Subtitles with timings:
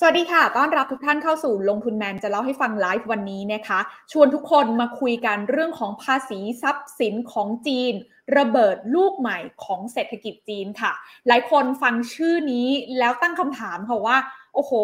[0.00, 3.80] สวัสดีค่ะ ต้อนรับทุกท่านเข้าสู่ลงทุนแมนจะเล่าให้ฟังไลฟ์วันนี้นะคะ
[4.12, 7.94] ชวนทุกคนมาคุยกันเรื่องของภาษีทรัพย์สินของจีน
[8.36, 10.92] ระเบิดลูกใหม่ของเศรษฐกิจจีนค่ะ
[11.28, 14.16] หลายคนฟังชื่อนี้แล้วตั้งคำถามค่ะว่า
[14.58, 14.74] โอ้โห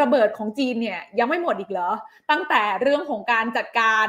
[0.00, 1.90] ระเบิดของจีนเนี่ยยังไม่หมดอีกเหรอ
[2.30, 4.06] ตั้งแต่เรื่องของการจัดการ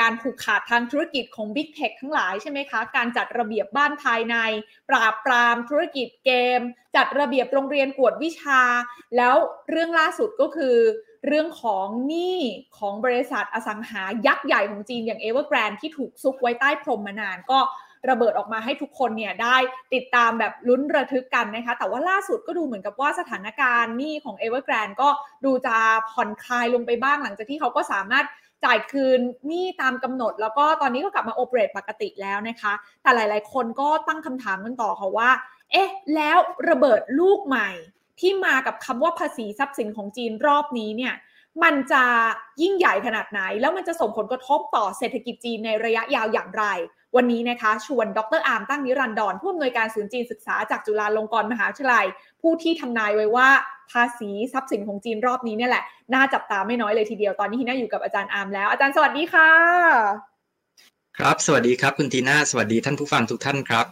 [0.00, 4.36] การผูกขาดทางธุรกิจของ Big Tech ทั้งหลายใช่ไหมคะ การจัดระเบียบบ้านภายใน
[4.90, 6.60] ปราบปรามธุรกิจเกม
[6.96, 8.62] จัดระเบียบโรงเรียนกวดวิชา
[9.16, 9.36] แล้ว
[9.70, 10.76] เรื่องล่าสุดก็คือ
[11.26, 12.38] เรื่องของหนี้
[12.78, 17.58] ของบริษัทอสังหายักษ์ใหญ่ของจีนอย่าง Evergrande ที่ถูกซุกไว้ใต้พรมมานานก็
[18.10, 19.56] ระเบิดออกมาให้ทุกคนเนี่ยได้
[19.94, 25.08] ติดตามแบบลุ้นระทึกกันนะคะ แต่ว่าล่าสุดก็ดูเหมือนกับว่าสถานการณ์หนี้ของ Evergrande ก็
[25.44, 25.76] ดูจะ
[26.10, 28.26] ผ่อนคลายลงไปบ้างหลังจากที่เขาก็สามารถ
[28.64, 35.30] จ่ายคืนหนี้ตามกำหนด แล้วก็ตอนนี้ก็กลับมาโอเปเรตปกติแล้วนะคะ แต่หลาย ๆ คนก็ตั้งคำถามกันต่อค่ะว่า
[35.72, 36.38] เอ๊ะ แล้ว
[36.68, 37.70] ระเบิดลูกใหม่
[38.20, 41.14] ที่มากับคำว่าภาษีทรัพย์สินของจีนรอบนี้เนี่ย
[41.64, 42.04] มันจะ
[42.62, 46.64] ยิ่งใหญ่ขนาดไหน แล้วมันจะส่งผลกระทบต่อเศรษฐกิจจีนในระยะยาวอย่างไร
[47.16, 52.06] วันนี้นะคะชวนดรอาร์มตั้งนิรันดรผู้อำนวยการศูนย์จีนศึกษาจากจุฬาลงกรณ์มหาวิทยาลัย
[52.42, 53.48] ผู้ที่ทำนายไว้ว่า
[53.90, 59.50] ภาษีทรัพย์สินของจีนรอบนี้เนี่ยแหละ น่าจับตาไม่น้อยเลยทีเดียวตอนนี้ที่น่าอยู่กับอาจารย์อาร์มแล้วอาจารย์สวัสดีค่ะ
[61.18, 63.86] ครับ สวัสดีครับคุณทีน่าสวัสดีท่านผู้ฟังทุกท่านครับ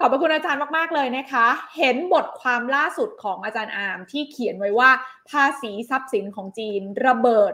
[0.00, 4.90] ขอบพระคุณอาจารย์มาก ๆ เลยนะคะ เห็นบทความล่าสุดของอาจารย์อาร์มที่เขียนไว้ว่า
[5.30, 7.52] ภาษีทรัพย์สินของจีน ระเบิด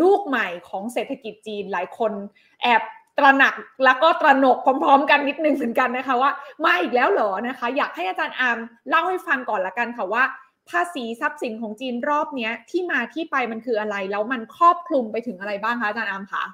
[0.00, 2.12] ลูกใหม่ของเศรษฐกิจจีนหลายคน
[2.62, 2.82] แอบ
[3.18, 6.30] ตระหนักแล้วก็ตระหนกพร้อมๆ กันนิดนึงเหมือนกันนะคะว่า
[6.64, 10.24] มาอีกแล้วเหรอนะคะ อยากให้อาจารย์อาร์มเล่าให้ฟังก่อนละกันค่ะว่า
[10.70, 16.44] ภาษีทรัพย์สินของจีนรอบนี้ที่มาที่ไปมันคืออะไร แล้วมันครอบคลุมไปถึงอะไรบ้างคะอาจารย์อามคะ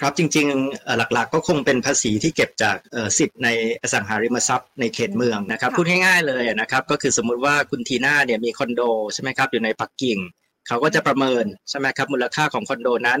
[0.00, 2.76] ครับจริงๆหลักๆก็คงเป็นภาษีที่เก็บจาก
[3.18, 3.48] สิทธิ์ใน
[3.82, 10.18] อสังหาริมทรัพย์ในเขตเมืองนะครับพูดง่ายๆเลยนะครับก็คือสมมุติว่าคุณทีน่าเนี่ยมีคอนโดใช่ไหมครับอยู่ในปักกิ่ง
[10.66, 13.20] เขาก็จะประเมินใช่ไหมครับมูลค่าของคอนโดนั้น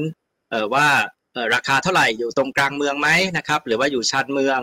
[0.74, 0.88] ว่า
[1.54, 4.60] ราคาเท่าไหร่อยู่ตรงกลางเมืองไหมนะครับ หรือว่าอยู่ชานเมือง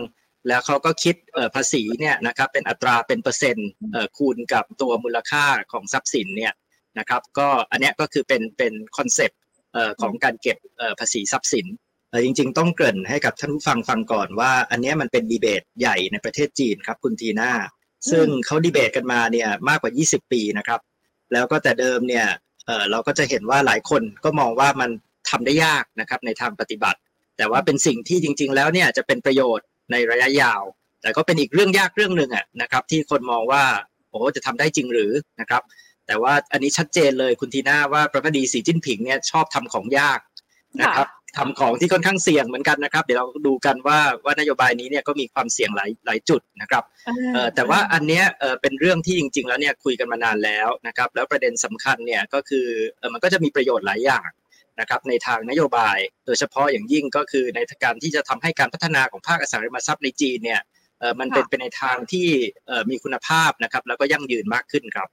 [0.48, 1.16] แล้วเขาก็คิด
[1.54, 3.68] ภาษีเนี่ยนะครับเป็นอัตราเป็นเปอร์เซ็นต์
[4.16, 6.52] คูณกับตัวมูลค่าของทรัพย์สินเนี่ย
[6.98, 9.40] นะครับก็อันนี้ก็คือเป็นเป็น concept
[10.00, 10.58] ของการเก็บ
[11.00, 11.66] ภาษีทรัพย์สิน
[12.24, 17.52] จริงๆ ต้องเกริ่นให้กับท่านผู้ฟังฟังก่อนว่า อันนี้มันเป็นดีเบตใหญ่ในประเทศจีนครับคุณทีน่า
[18.10, 20.80] ซึ่งเขาดีเบตกันมาเนี่ยมากกว่า 20 ปีนะครับ
[21.32, 22.26] แล้วก็แต่เดิมเนี่ย
[22.90, 24.90] เราก็จะเห็นว่าหลายคนก็มองว่ามัน
[25.32, 26.98] ทำได้ยากนะครับในทางปฏิบัติ
[27.38, 30.62] แต่ว่าเป็นสิ่งที่จริง ๆ แล้วเนี่ยจะเป็นประโยชน์ในระยะยาว
[31.02, 33.62] แต่ก็เป็นอีกเรื่องยากเรื่องหนึ่งอะนะครับที่คนมองว่า
[34.10, 35.62] โอ้จะทำได้จริงหรือนะครับ
[36.06, 40.20] แต่ว่าอันนี้ชัดเจนเลยคุณทีน่าว่าประธานาธิบดีสีจิ้นผิงเนี่ยชอบทำของยาก
[40.80, 46.84] นะครับทำของที่ค่อนข้างเสี่ยงเหมือนกันนะครับเดี๋ยวเราดูกันว่าว่านโยบายนี้เนี่ยก็มีความเสี่ยงหลายหลายจุดนะครับ
[47.54, 48.24] แต่ว่าอันเนี้ย
[48.60, 52.66] เป็นเรื่องที่จริง ๆ แล้วเนี่ยคุยกันมานานแล้วนะครับแล้วประเด็นสำคัญเนี่ยก็คือ
[53.12, 54.28] มันก็จะมีประโยชน์หลายอย่าง
[54.80, 60.60] นะครับในทางนโยบาย โดยเฉพาะอย่างยิ่งก็คือในการที่จะทำให้การพัฒนาของภาคอสังหาริมทรัพย์ในจีนเนี่ย
[61.20, 62.28] มันเป็นไปในทางที่
[62.90, 65.08] มีคุณภาพนะครับแล้วก็ยั่งยืนมากขึ้นครับ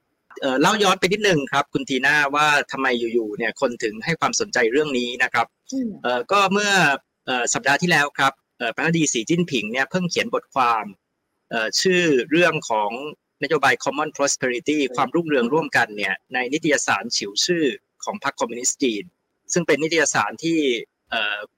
[0.61, 5.47] เล่าย้อนไปนิดนึงครับ คุณทีน่าว่าทำไมอยู่ๆเนี่ยคนถึงให้ความสนใจเรื่องนี้นะครับ
[6.31, 6.71] ก็เมื่อ
[7.53, 8.33] สัปดาห์ที่แล้วครับ
[8.75, 10.85] ประธานาธิบดีสีจิ้นผิงเนี่ยเพิ่งเขียนบทความ
[11.81, 12.91] ชื่อเรื่องของ
[13.43, 17.65] นโยบาย common prosperity ความรุ่งเรืองร่วมกันเนี่ยในนิตยสารฉิวชื่อ
[18.03, 19.03] ของพรรคคอมมิวนิสต์จีน
[19.53, 20.57] ซึ่งเป็นนิตยสารที่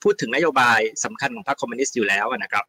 [0.04, 2.66] พูดถึงนโยบายสำคัญของพรรคคอมมิวนิสต์อยู่แล้วนะครับ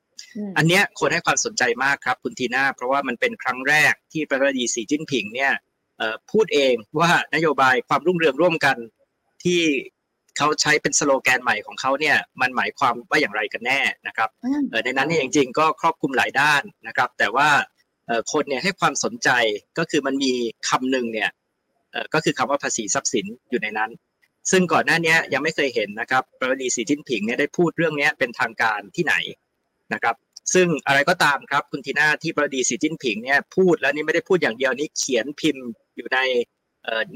[0.56, 5.52] อันนี้คนให้ความสนใจมากครับคุณทีน่าเพราะว่ามันเป็นครั้งแรกที่ประธานาธิบดีสีจิ้นผิงเนี่ย
[6.30, 8.76] พูดเองว่านโยบายความรุ่งเรืองร่วมกัน
[9.44, 9.60] ที่
[10.36, 14.28] เขาใช้เป็นสโลแกนใหม่ของเขาเนี่ยมันหมายความว่าอย่างไรกันแน่นะครับ
[14.84, 17.48] ในนั้นเนี่ยจริงๆก็ครอบคลุมหลายด้านนะครับ แต่ว่า
[18.32, 19.28] คนเนี่ยให้ความสนใจ
[19.78, 20.32] ก็คือมันมี
[20.68, 21.30] คำหนึ่งเนี่ย
[22.14, 23.90] ก็คือคำว่าภาษีทรัพย์สินอยู่ในนั้น
[24.50, 29.14] ซึ่งก่อนหน้านี้ยังไม่เคยเห็นนะครับประธานาธิบดีสีจิ้นผิงเนี่ยได้พูดเรื่องนี้เป็นทางการที่ไหน
[29.92, 30.16] นะครับ
[30.54, 35.66] ซึ่งอะไรก็ตามครับคุณทีน่าที่ประธานาธิบดีสีจิ้นผิงเนี่ยพูดแล้วนี่ไม่ได้พูดอย่างเดียวนี้เขียนพิมพ์
[35.97, 36.19] อยู่ใน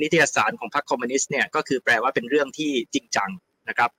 [0.01, 3.31] นิตยสารของพรรคคอมมิวนิสต์เนี่ยก็คือแปลว่าเป็นเรื่องที่จริงจัง
[3.69, 3.91] นะครับ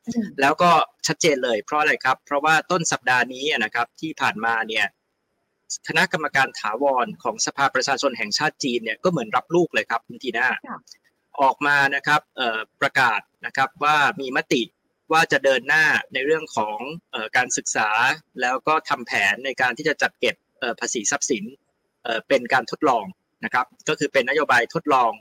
[0.41, 0.71] แล้วก็
[1.07, 4.85] ชัดเจนเลยเพราะอะไรครับ เพราะว่าต้นสัปดาห์นี้นะครับที่ผ่านมาเนี่ย
[5.87, 10.47] คณะกรรมการถาวรของสภาประชาชนแห่งชาติจีนเนี่ยก็เหมือนรับลูกเลยครับคุณทีน่า
[11.41, 12.21] ออกมานะครับ
[12.81, 14.61] ประกาศ นะครับว่ามีมติ
[15.11, 16.79] ว่าจะเดินหน้าในเรื่องของ
[17.37, 17.89] การศึกษา
[18.41, 20.35] แล้วก็ทำแผนในการที่จะจัดเก็บ
[20.79, 21.43] ภาษีทรัพย์สิน
[22.27, 23.05] เป็นการทดลอง
[23.45, 25.11] นะครับ ก็คือเป็นนโยบายทดลอง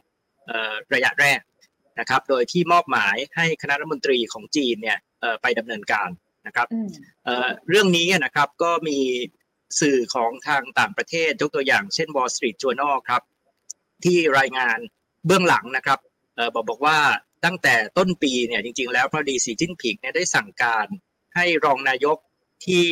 [0.94, 1.40] ระยะแรก
[2.00, 4.98] นะครับ โดยที่มอบหมายให้คณะรัฐมนตรีของจีนเนี่ย
[5.42, 6.10] ไปดำเนินการ
[6.46, 6.68] นะครับ
[7.70, 8.98] เรื่องนี้นะครับก็มี
[9.80, 13.22] สื่อของทางต่างประเทศยกตัวอย่างเช่น Wall Street Journal ครับ
[14.04, 14.78] ที่รายงาน
[15.26, 15.98] เบื้องหลังนะครับ
[16.54, 16.98] บอกบอกว่า
[17.46, 20.87] ตั้งแต่ต้นปีเนี่ยจริง ๆ แล้วพอดีสีจิ้นผิงเนี่ยได้สั่งการ
[21.34, 22.19] ให้รองนายก
[22.66, 22.87] ที่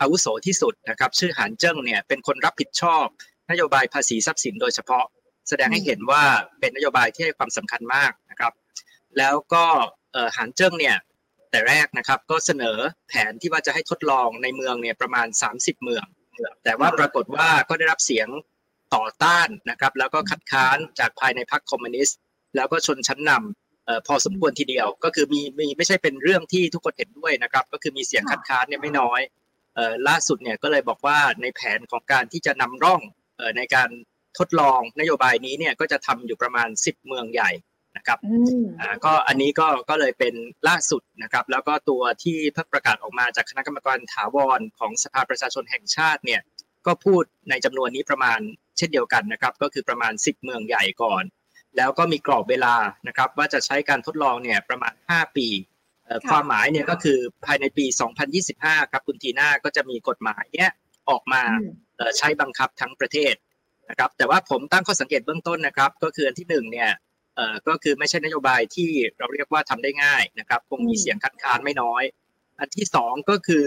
[0.00, 3.06] อาวุโสที่สุดนะครับ ชื่อหานเจิ้งเนี่ยเป็นคนรับผิดชอบ
[3.50, 5.04] นโยบายภาษีทรัพย์สินโดยเฉพาะ
[5.48, 6.22] แสดงให้เห็นว่า
[6.60, 8.52] เป็นนโยบายที่ให้ความสำคัญมากนะครับ
[9.18, 9.64] แล้วก็
[10.36, 10.96] หานเจิ้งเนี่ย
[11.50, 12.76] แต่แรกนะครับก็เสนอ
[13.08, 15.26] แผนที่ว่าจะให้ทดลองในเมืองเนี่ยประมาณ
[15.56, 16.04] 30 เมือง
[16.64, 18.28] แต่ว่าปรากฏว่าก็ได้รับเสียง
[18.94, 22.18] ต่อต้านนะครับ แล้วก็คัดค้านจากภายในพรรคคอมมิวนิสต์
[22.56, 23.63] แล้วก็ชนชั้นนำ
[24.06, 29.20] พอสมควรทีเดียว ก็คือมีมีไม่ใช่เป็นเรื่องที่ทุกคนเห็นด้วยนะครับ ก็คือมีเสียงคัดค้านเนี่ยไม่น้อย
[30.08, 33.00] ล่าสุดเนี่ยก็เลยบอกว่าในแผนของการที่จะนำร่อง
[33.56, 33.90] ในการ
[34.38, 37.50] ทดลองนโยบายนี้เนี่ยก็จะทำอยู่ประมาณ 10 เมืองใหญ่
[37.96, 38.18] นะครับ
[38.80, 40.34] อ่าก็อันนี้ก็ก็เลยเป็น
[40.68, 46.40] ล่าสุดนะครับ แล้วก็ตัวที่เพิ่งประกาศออกมาจากคณะกรรมการถาวรของสภาประชาชนแห่งชาติเนี่ย
[46.86, 48.40] ก็พูดในจำนวนนี้ประมาณ
[48.78, 51.22] เช่นเดียวกันนะครับ ก็คือประมาณ 10 เมืองใหญ่ก่อน
[51.76, 52.74] แล้วก็มีกรอบเวลา
[53.08, 55.48] นะครับ ว่าจะใช้การทดลองเนี่ยประมาณ 5 ปี
[56.30, 57.84] ความหมายเนี่ยก็คือภายในปี
[58.38, 60.70] 2025 ครับคุณทีน่าก็จะมีกฎหมายเนี่ย
[61.10, 61.42] ออกมา
[62.18, 63.34] ใช้บังคับทั้งประเทศ
[63.90, 66.90] นะครับ แต่ว่าผมตั้งข้อสังเกตเบื้องต้นนะครับ ก็คืออันที่หนึ่งเนี่ย
[67.36, 72.02] เอ่อก็คือไม่ใช่นโยบายที่เราเรียกว่าทำได้ง่ายนะครับ คงมีเสียงคัดค้านไม่น้อย
[72.58, 73.66] อันที่สองก็คือ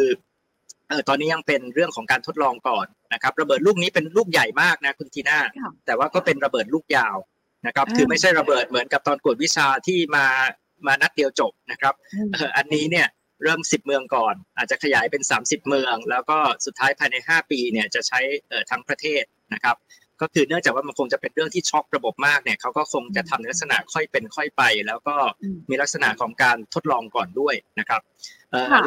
[0.90, 5.40] เออตอนนี้ยังเป็นเรื่องของการทดลองก่อนนะครับ ระเบิดลูกนี้เป็นลูกใหญ่มากนะคุณทีน่า
[5.86, 7.16] แต่ว่าก็เป็นระเบิดลูกยาว
[7.68, 10.26] นะครับคือไม่ใช่ระเบิดเหมือนกับตอนกวดวิชาที่มา
[10.88, 11.94] มานัดเดียวจบนะครับ
[12.58, 13.08] อันนี้เนี่ย
[13.44, 18.20] เริ่ม 10 เมืองก่อน อาจจะขยายเป็น 30 เมือง แล้วก็สุดท้ายภายใน 5 ปีเนี่ยจะใช้
[18.70, 19.24] ทั้งประเทศ
[19.54, 19.76] นะครับ
[20.22, 25.16] ก็คือเนื่องจากว่ามันคงจะเป็นเรื่องที่ช็อกระบบมากเนี่ยเขาก็คงจะทำในลักษณะค่อยเป็นค่อยไป แล้วก็
[25.70, 28.02] มีลักษณะของการทดลองก่อนด้วยนะครับ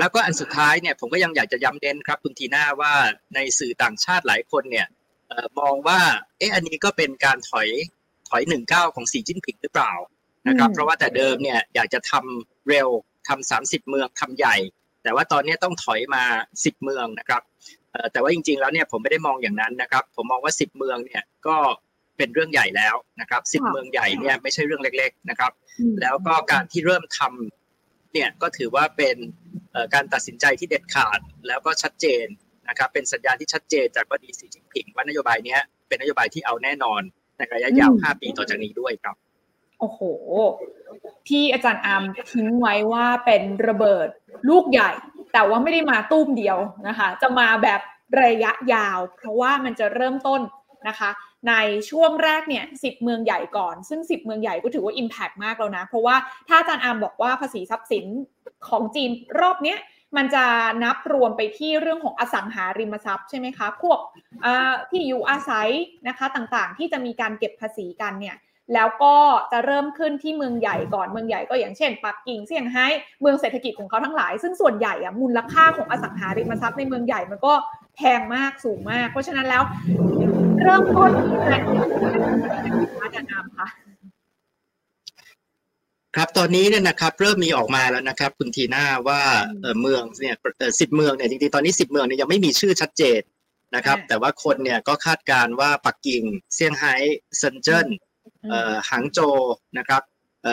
[0.00, 2.92] แล้วก็อันสุดท้ายเนี่ยผมก็ยังอยากจะย้ำเน้นครับคุณทีน่าว่า
[3.34, 4.86] ในสื่อต่างชาติหลายคนเนี่ย
[5.58, 6.00] มองว่า
[6.38, 7.68] เอ๊ะอันนี้ก็เป็นการถอย
[8.30, 9.92] ถอยหนึ่งเก้าของสีจิ้นผิงหรือเปล่า
[10.48, 12.88] นะครับเพราะว่าแต่เดิมเนี่ยอยากจะทำเร็ว
[13.28, 14.56] ทำสามสิบเมืองทำใหญ่
[15.02, 16.22] แต่ว่าตอนนี้ต้องถอยมา
[16.64, 17.42] สิบเมืองนะครับ
[18.12, 21.56] แต่ว่าจริงๆแล้วเนี่ยผมไม่ได้มองอย่างนั้นนะครับ ผมมองว่าสิบเมืองเนี่ยก็
[22.16, 25.52] เป็นเรื่องใหญ่แล้วนะครับสิบเมืองใหญ่เนี่ยไม่ใช่เรื่องเล็ก ๆนะครับ
[26.00, 29.16] แล้วก็การที่เริ่มทำเนี่ยก็ถือว่าเป็น
[29.94, 32.26] การตัดสินใจที่เด็ดขาดแล้วก็ชัดเจน
[32.68, 35.56] นะครับเป็นสัญญาณที่ชัดเจนจากวัดีสีจิ้งผิงว่านโยบายนี้
[35.88, 37.02] เป็นนโยบายที่เอาแน่นอน
[37.40, 39.16] ในระยะยาว5ปีต่อจากนี้ด้วยครับ
[39.80, 40.00] โอ้โห
[41.28, 44.08] ที่อาจารย์อามทิ้งไว้ว่าเป็นระเบิด
[44.48, 44.90] ลูกใหญ่
[45.32, 46.58] แต่ว่าไม่ได้มาตุ้มเดียว
[46.88, 47.80] นะคะ จะมาแบบ
[48.22, 50.40] ระยะยาว เพราะว่ามันจะเริ่มต้น
[50.88, 51.10] นะคะ
[51.48, 51.54] ใน
[51.90, 56.16] ช่วงแรกเนี่ยสิเมืองใหญ่ก่อน ซึ่ง 10 เมืองใหญ่ก็ถือว่า Impact มากแล้วนะ เพราะว่า
[56.48, 58.04] ถ้าอาจารย์อามบอกว่าภาษีทรัพย์สิน
[58.68, 59.10] ของจีน
[59.40, 59.78] รอบเนี้ย
[60.16, 60.44] มันจะ
[60.84, 63.98] นับรวมไปที่เรื่องของอสังหาริมทรัพย์ใช่ไหมคะ พวก
[64.90, 65.68] ที่อยู่อาศัย
[66.08, 68.36] นะคะต่างๆ ที่จะมีการเก็บภาษีกันเนี่ย
[68.74, 69.16] แล้วก็
[69.52, 72.86] จะเริ่มขึ้นที่เมืองใหญ่ก่อนเมืองใหญ่ก็อย่างเช่นปักกิ่งเซี่ยงไฮ้
[73.20, 77.52] เมืองเศรษฐกิจของเขาทั้งหลาย ซึ่งส่วนใหญ่อะมูลค่าของอสังหาริมทรัพย์ในเมืองใหญ่มันก็
[77.96, 79.62] แพงมากสูงมาก เพราะฉะนั้นแล้ว
[80.62, 81.10] เริ่มต้น
[81.50, 81.62] การ
[83.00, 83.66] อาจารย์อามค่ะ
[86.16, 89.22] ครับตอนนี้เนี่ยนะครับเริ่มมีออกมาแล้วนะครับ คุณทีน่าว่า
[89.80, 90.34] เมืองเนี่ย
[90.80, 93.20] สิบเมืองเนี่ยจริงๆตอนนี้สิบเมืองเนี่ยยังไม่มีชื่อชัดเจน
[93.76, 96.22] นะครับ แต่ว่าคนเนี่ยก็คาดการว่าปักกิ่ง
[96.54, 96.94] เซี่ยงไฮ้
[97.36, 97.88] เซินเจิ้น
[98.88, 99.18] หางโจ
[99.78, 100.02] นะครับ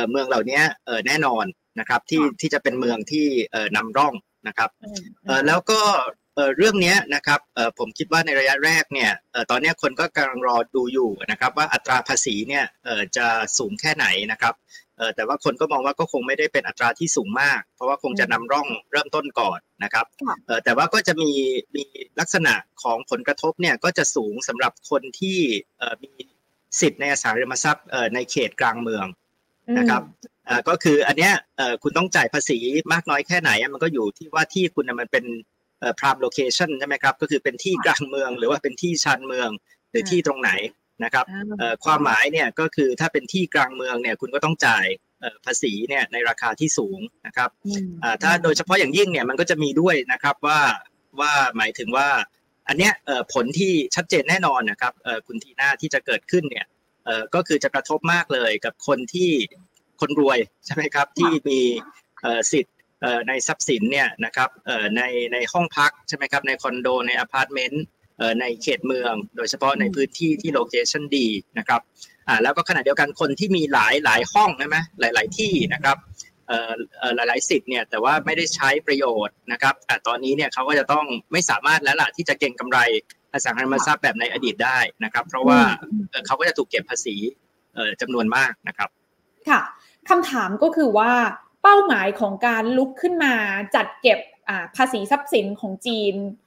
[0.10, 0.62] เมืองเหล่านี้
[1.08, 1.46] แน่นอน
[1.80, 3.28] นะครับที่ที่จะเป็นเมืองที่
[3.76, 4.14] นำร่อง
[4.48, 4.70] นะครับ
[5.48, 5.82] แล้วก็
[6.58, 7.40] เรื่องนี้นะครับ
[7.80, 9.12] ผมคิดว่าในระยะแรกเนี่ย
[9.52, 12.66] ตอนนี้คนก็กำลังรอดูอยู่นะครับว่าอัตราภาษีเนี่ย
[13.18, 14.54] จะสูงแค่ไหนนะครับ
[15.16, 20.06] แต่ว่าคนก็มองว่าก็คงไม่ได้เป็นอัตราที่สูงมาก เพราะว่าคงจะนำร่องเริ่มต้นก่อนนะครับ
[20.64, 21.32] แต่ว่าก็จะมี
[21.76, 21.84] มี
[22.20, 25.40] ลักษณะของผลกระทบเนี่ยก็จะสูงสำหรับคนที่
[26.04, 26.14] มี
[26.80, 29.06] สิทธิ์ในอสังหาริมทรัพย์ในเขตกลางเมือง
[29.78, 30.02] นะครับ
[30.70, 31.34] ก็คืออันเนี้ย
[31.84, 32.58] คุณต้องจ่ายภาษี
[32.94, 35.26] มากน้อยแค่ไหนมันก็อยู่ที่ว่าที่คุณมันเป็น
[36.00, 39.50] พรามโลเคชันใช่ไหมครับก็คือเป็นที่กลางเมืองหรือว่าเป็นที่ชานเมือง
[39.92, 40.52] หรือที่ตรงไหน
[41.04, 41.26] นะครับ
[41.86, 44.86] ความหมายเนี่ยก็คือถ้าเป็นที่กลางเมืองเนี่ยคุณก็ต้องจ่าย
[45.46, 47.50] ภาษีเนี่ยในราคาที่สูงนะครับ
[48.24, 50.60] ถ้าโดยเฉพาะอย่างยิ่งเนี่ยมันก็จะมีด้วยนะครับว่า
[51.20, 52.10] ว่าหมายถึงว่า
[52.68, 52.94] อันเนี้ย
[53.34, 54.94] ผลที่ชัดเจนแน่นอนนะครับ
[55.28, 56.66] คุณทีน่าที่จะเกิดขึ้นเนี่ย
[57.36, 59.32] ก็คือจะกระทบมากเลยกับคนที่
[60.02, 61.60] คนรวยใช่ไหมครับที่มี
[62.52, 62.76] สิทธิ์
[63.28, 64.50] ในทรัพย์สินเนี่ยนะครับ
[64.98, 65.02] ใน
[65.34, 67.84] ในห้องพักใช่ไหมครับในคอนโดในอพาร์ตเมนต์
[68.40, 71.82] ในเขตเมือง โดยเฉพาะในพื้นที่ที่ location ดีนะครับ
[72.28, 75.98] อ่าแล้วก็ขณะเดียวกันคนที่มีหลายหลายห้องใช่ไหมหลาย ๆ ที่นะครับ
[77.16, 82.80] หลายๆสิทธิ์เนี่ยแต่ว่าไม่ได้ใช้ประโยชน์นะครับแต่ตอนนี้เนี่ยเขาก็จะต้องไม่สามารถแล้วล่ะที่จะเก็งกำไร
[83.34, 85.60] อสังหาริมทรัพย์แบบในอดีตได้นะครับ เพราะว่า
[86.26, 87.16] เขาก็จะถูกเก็บภาษี
[88.02, 88.90] จำนวนมากนะครับ
[89.50, 89.62] ค่ะ
[90.10, 91.12] คำถามก็คือว่า
[91.64, 93.34] เป้าหมายของการลุกขึ้นมา
[93.76, 94.20] จัดเก็บ
[94.78, 96.16] ภาษีทรัพย์สินของจีน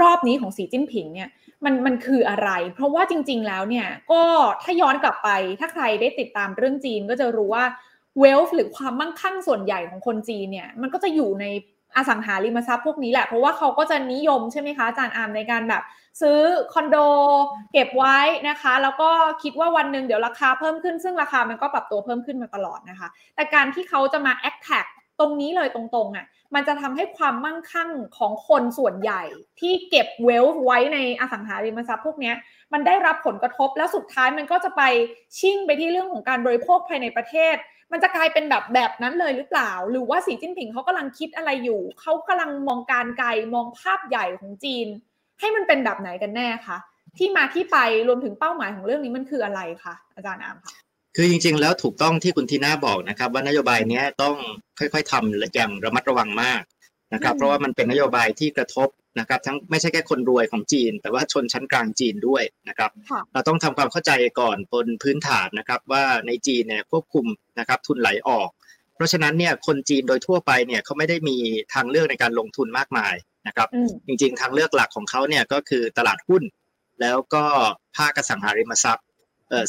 [0.00, 1.28] รอบนี้ของสีจิ้นผิงเนี่ย
[1.64, 4.22] มันมันคืออะไร เพราะว่าจริง ๆ แล้วเนี่ยก็
[4.62, 5.28] ถ้าย้อนกลับไป
[5.60, 7.64] ถ้าใครได้ติดตามเรื่องจีนก็จะรู้ว่า
[8.20, 11.46] เวลฟ์หรือความมั่งคั่งส่วนใหญ่ของคนจีนเนี่ยมันก็จะอยู่ใน
[11.96, 15.82] อสังหาริมทรัพย์พวกนี้แหละ เพราะว่าเขาก็จะนิยมใช่ไหมคะอาจารย์อามในการแบบ
[16.20, 16.38] ซื้อ
[16.72, 16.96] คอนโด
[17.72, 18.18] เก็บไว้
[18.48, 19.10] นะคะ แล้วก็
[19.42, 24.86] คิดว่าวันหนึ่งเดี๋ยวราคาเพิ่มขึ้นซึ่งราคามันก็ปรับตัวเพิ่มขึ้นมาตลอดนะคะ แต่การที่เขาจะมาแอคแท็ก
[25.20, 29.22] ตรงนี้เลยตรงๆอะมันจะทำให้ความมั่งคั่งของคนส่วนใหญ่
[29.60, 32.32] ที่เก็บเวลไว้ในอสังหาริมทรัพย์พวกนี้
[32.72, 34.82] มันได้รับผลกระทบแล้วสุดท้ายมันก็จะไป
[35.38, 37.56] ชิ่งไปที่เรื่องของการบริโภคภายในประเทศ
[37.92, 44.86] มันจะกลายเป็นแบบแบบนั้นเลยหรือเปล่า หรือว่าสีจิ้นผิงเขากำลังคิดอะไรอยู่ เขากำลังมองการไกลมองภาพใหญ่ของจีน
[45.40, 46.78] ให้มันเป็นแบบไหนกันแน่คะ
[47.18, 47.78] ที่มาที่ไป
[48.08, 50.72] รวมถึงเป้าหมายของเรื่องนี้มันคืออะไรคะอาจารย์อามคะ
[51.16, 54.36] คือจริงๆ แล้วถูกต้องที่คุณทีน่าบอกนะครับ ว่านโยบายนี้ต้อง
[54.78, 56.62] ค่อยๆทำอย่างระมัดระวังมาก
[57.14, 58.88] นะครับ เพราะว่ามันเป็นนโยบายที่กระทบ
[59.20, 62.90] นะครับ ทั้งไม่ใช่แค่คนรวยของจีน แต่ว่าชนชั้นกลางจีนด้วยนะครับ
[63.32, 67.26] เราต้องทำความเข้าใจก่อนบนพื้นฐานนะครับ ว่าในจีนเนี่ยควบคุม
[67.58, 68.48] นะครับทุนไหลออก
[68.94, 71.36] เพราะฉะนั้นเนี่ยคนจีนโดยทั่วไปเนี่ยเขาไม่ได้มี
[71.74, 73.14] ทางเลือกในการลงทุนมากมาย
[73.46, 73.68] นะครับ
[74.06, 76.42] จริงๆ ทางเลือกหลักของเขาเนี่ยก็คือตลาดหุ้น
[77.00, 77.44] แล้วก็
[77.96, 79.13] ภาคอสังหาริมทรัพย์เออ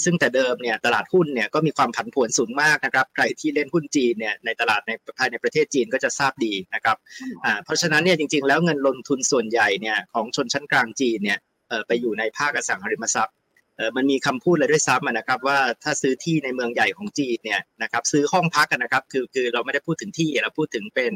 [0.03, 6.97] ซึ่งแต่เดิมเนี่ยตลาดหุ้นเนี่ยก็มีความผันผวนสูงมากนะครับ ใครที่เล่นหุ้นจีนเนี่ยในตลาดในภายในประเทศจีนก็จะทราบดีนะครับ
[7.45, 11.39] อ่าเพราะฉะนั้นเนี่ยจริงๆ แล้วเงินลงทุนส่วนใหญ่เนี่ยของชนชั้นกลางจีนเนี่ย
[11.69, 13.35] เออไปอยู่ในภาคอสังหาริมทรัพย์
[13.77, 21.13] เออมันมีคำพูดเลยด้วยซ้ำนะครับว่าถ้าซื้อที่ในเมืองใหญ่ของจีนเนี่ยนะครับซื้อห้องพักกันนะครับคือคือเราไม่ได้พูดถึงที่เราพูดถึงเป็น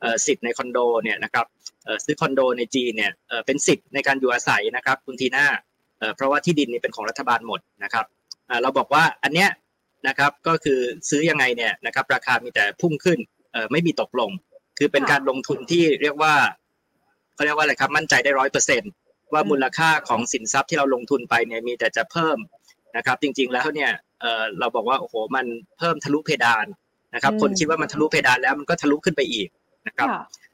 [0.00, 1.46] เออสิทธิ์ในคอนโดเนี่ยนะครับ
[1.84, 5.46] เออซื้อคอนโดในจีนเนี่ยเออเป็นสิทธิ์ในการอยู่อาศัยนะครับคุณทีน่า
[6.00, 8.06] เออเพราะว่าที่ดินนี่เป็นของรัฐบาลหมดนะครับ
[8.62, 9.50] เราบอกว่าอันเนี้ย
[10.08, 10.80] นะครับก็คือ
[11.10, 13.18] ซื้อยังไงเนี่ยนะครับราคามีแต่พุ่งขึ้น
[13.72, 14.30] ไม่มีตกลง
[14.78, 16.34] คือเป็นการลงทุนที่เรียกว่า
[17.34, 18.82] เขาเรียกว่าอะไรครับมั่นใจได้ร้อยเปอร์เซ็น
[19.32, 22.38] ว่ามูลค่าของสินทรัพย์ที่เราลงทุนไปเนี่ยมีแต่จะเพิ่ม
[22.96, 23.90] นะครับ จริง ๆ แล้วเนี่ย
[24.58, 25.46] เราบอกว่าโอ้โหมัน
[25.78, 26.66] เพิ่มทะลุเพดาน
[27.14, 29.48] นะครับ คนคิดว่ามันทะลุเพดานแล้วมันก็ทะลุขึ้นไปอีก
[29.86, 30.08] นะครับ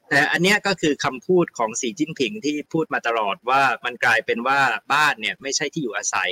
[0.09, 4.59] แต่อันนี้ก็คือคำพูดของสีจิ้นผิงที่พูดมาตลอดว่ามันกลายเป็นว่า
[4.93, 6.29] บ้านเนี่ยไม่ใช่ที่อยู่อาศัย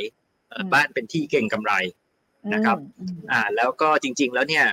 [0.73, 1.73] บ้านเป็นที่เก่งกำไร
[2.53, 2.77] นะครับ
[3.31, 4.65] อ่าแล้วก็จริง ๆ แล้วเนี่ย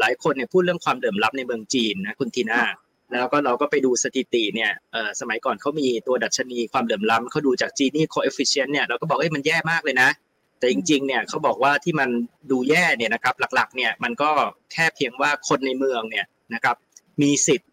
[0.00, 2.62] หลายคนเนี่ยพูดเรื่องความเดือดร้อนในเมืองจีนนะคุณทีน่า
[3.10, 4.72] แล้วก็เราก็ไปดูสถิติเนี่ย
[5.20, 10.10] สมัยก่อนเขามีตัวดัชนีความเหลื่อมล้ำเขาดูจากจีนี่ coefficient เนี่ยเราก็บอกเอ้ยมันแย่มากเลยนะ
[10.58, 12.08] แต่จริงๆเนี่ยเขาบอกว่าที่มัน
[12.50, 14.30] ดูแย่เนี่ยนะครับหลักๆเนี่ยมันก็
[14.72, 16.76] แค่เพียงว่าคนในเมืองเนี่ยนะครับ
[17.22, 17.67] มีสิทธิ์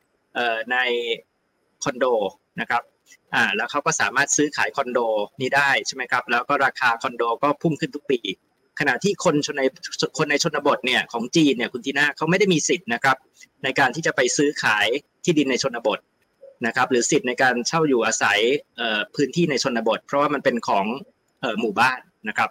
[0.72, 0.78] ใน
[1.84, 2.06] คอนโด
[2.62, 2.82] นะครับ
[3.34, 5.00] อ่าแล้วเขาก็สามารถซื้อขายคอนโด
[5.42, 8.20] นี้ได้ใช่ไหมครับแล้วก็ราคาคอนโดก็พุ่งขึ้นทุกปี
[8.80, 9.62] ขณะที่คนชนใน
[10.18, 13.18] คนในชนบทเนี่ยของจีนเนี่ยคุณทีน่าเขาไม่ได้มีสิทธิ์นะครับ
[13.64, 14.88] ในการที่จะไปซื้อขาย
[15.24, 16.00] ที่ดินในชนบท
[16.66, 18.40] นะครับหรือสิทธิ์ในการเช่าอยู่อาศัย
[19.16, 20.86] พื้นที่ในชนบท เพราะว่ามันเป็นของ
[21.60, 22.50] หมู่บ้านนะครับ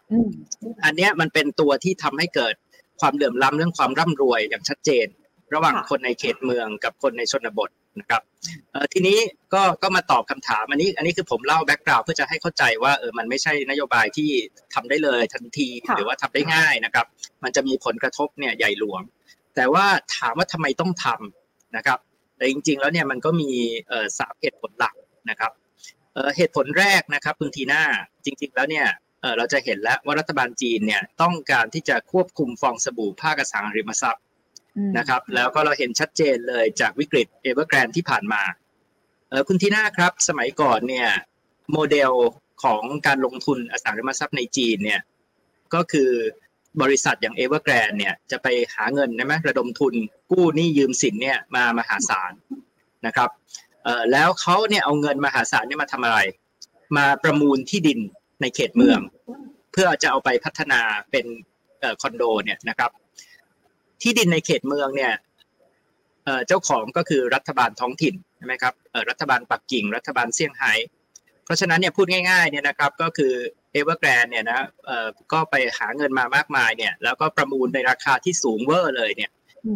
[0.85, 2.55] อันนี้มันเป็นตัวที่ทำให้เกิด
[3.01, 5.07] ความเดือมล้ำเรื่องความร่ำรวยอย่างชัดเจน
[5.55, 7.71] ระหว่างคนในเขตเมืองกับคนในชนบท
[8.01, 8.23] นะครับ
[8.93, 9.19] ทีนี้
[9.55, 14.31] ก็ก็มาตอบคำถามอันนี้ อันนี้คือผมเล่า background เพื่อจะให้เข้าใจว่าเออมันไม่ใช่นโยบายที่
[14.75, 17.07] ทำได้เลยทันทีหรือว่าทำได้ง่ายนะครับ
[17.45, 19.03] มันจะมีผลกระทบเนี่ยใหญ่หลวง
[19.57, 21.99] แต่ว่าถามว่าทำไมต้องทำนะครับ
[22.37, 23.51] แต่จริง ๆ แล้วเนี่ยมันก็มี
[24.19, 24.95] สามเหตุผลหลัก
[25.31, 25.53] นะครับ
[26.37, 27.83] เหตุผลแรกนะครับคุณทีน่า
[28.25, 28.87] จริง ๆ แล้วเนี่ย
[29.37, 34.25] เราจะเห็นแล้วว่ารัฐบาลจีนเนี่ยต้องการที่จะควบคุมฟองสบู่ภาคอสังหาริมทรัพย์
[34.99, 38.43] นะครับ แล้วก็เราเห็นชัดเจนเลยจากวิกฤตเอเวอร์แกรนที่ผ่านมา
[39.29, 41.09] เออคุณทีน่าครับ สมัยก่อนเนี่ย
[41.73, 42.13] โมเดล
[42.63, 45.01] ของการลงทุนอสังหาริมทรัพย์ในจีนเนี่ย
[45.75, 46.11] ก็คือ
[46.83, 49.95] บริษัทอย่างเอเวอร์แกรนเนี่ยจะไปหาเงินใช่ไหมระดมทุน
[50.31, 52.33] กู้หนี้ยืมสินเนี่ยมามหาศาล
[53.07, 53.31] นะครับ
[53.85, 56.19] เออแล้วเขาเนี่ยเอาเงินมหาศาลเนี่ยมาทำอะไร
[56.97, 57.99] มาประมูลที่ดิน
[58.41, 59.01] ในเขตเมือง
[59.73, 61.27] เพื่อจะเอาไปพัฒนาเป็น
[62.03, 62.91] คอนโดเนี่ยนะครับ
[64.03, 65.13] ที่ดินในเขตเมืองเนี่ย
[66.49, 68.75] เจ้าของก็คือรัฐบาลท้องถิ่นใช่ไหมครับ
[69.11, 70.73] รัฐบาลปักกิ่ง รัฐบาลเซี่ยงไฮ้
[71.45, 73.33] เพราะฉะนั้นเนี่ยพูดง่ายๆเนี่ยนะครับก็คือ
[73.73, 74.61] เอเวอร์แกรนเนี่ยนะ
[75.33, 79.31] ก็ไปหาเงินมามากมายเนี่ยแล้วก็ประมูลในราคาที่สูงเวอร์เลยเนี่ย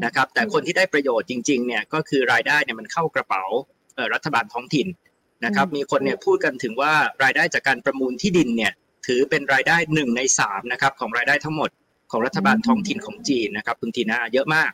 [0.05, 3.45] นะครับแต่คนที่ได้ประโยชน์จริงๆเนี่ยก็คือรายได้เนี่ยมันเข้ากระเป๋า
[4.15, 4.89] รัฐบาลท้องถิ่น
[5.45, 8.73] นะครับมีคนเนี่ยพูดกันถึงว่ารายได้จากการประมูลที่ดินเนี่ย
[9.07, 11.71] ถือเป็นรายได้หนึ่งในสามนะครับของรายได้ทั้งหมด
[12.11, 14.73] ของรัฐบาลท้องถิ่นของจีนนะครับคุณทีน่าเยอะมาก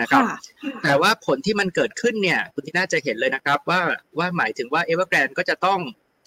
[0.00, 0.22] นะครับ
[0.82, 3.80] แต่ว่าผลที่มันเกิดขึ้นเนี่ยคุณทีน่าจะเห็นเลยนะครับ ว่า
[4.18, 5.80] ว่าหมายถึงว่าเอเวอร์แกรนก็จะต้อง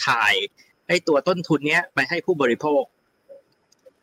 [0.08, 0.34] ถ่าย
[0.88, 2.84] ไอ้ตัวต้นทุนเนี้ยไปให้ผู้บริโภค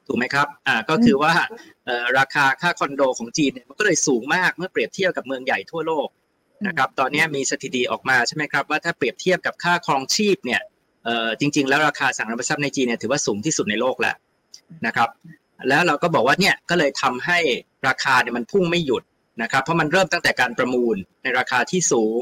[0.07, 1.33] ถูถูกไหมครับอ่าก็คือว่า
[2.19, 6.09] ราคาค่าคอนโดของจีนเนี่ยมันก็เลยสูงมากเมื่อเปรียบเทียบกับเมืองใหญ่ทั่วโลก
[6.67, 10.61] นะครับตอนนี้มีสถิติออกมาใช่ไหมครับว่าถ้าเปรียบเทียบกับค่าครองชีพเนี่ย
[11.05, 14.17] เอ่อจริง ๆ แล้วราคาสังหาริมทรัพย์ในจีนเนี่ยถือว่าสูงที่สุดในโลกแล้ว
[14.87, 15.09] นะครับ
[15.69, 17.39] แล้วเราก็บอกว่าเนี่ยก็เลยทำให้
[17.89, 19.03] ราคาเนี่ยมันพุ่งไม่หยุด
[19.43, 22.21] นะครับเพราะมันเริ่มตั้งแต่การประมูลในราคาที่สูง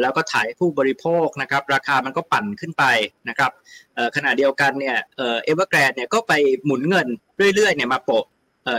[0.00, 2.84] แล้วก็ถ่ายผู้บริโภคนะครับราคามันก็ปั่นขึ้นไป
[3.28, 3.50] นะครับ
[4.16, 6.32] ขณะเดียวกันเนี่ยเอเวอร์แกรนเนี่ยก็ไป
[6.64, 7.08] หมุนเงิน
[7.54, 8.24] เรื่อยๆเนี่ยมาโปะ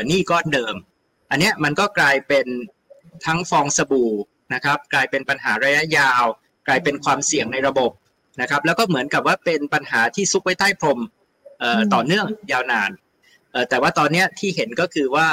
[0.07, 0.75] หนี้ก้อนเดิม
[1.31, 2.47] อันเนี้ยมันก็กลายเป็น
[3.25, 4.11] ทั้งฟองสบู่
[4.53, 6.23] นะครับกลายเป็นปัญหาระยะยาว
[6.67, 7.91] กลายเป็นความเสี่ยงในระบบ
[8.41, 10.99] นะครับแล้วก็เหมือนกับว่าเป็นปัญหาที่ซุกไว้ใต้พรม
[11.93, 12.89] ต่อเนื่องยาวนาน
[13.69, 15.27] แต่ว่าตอนนี้ที่เห็นก็คือว่า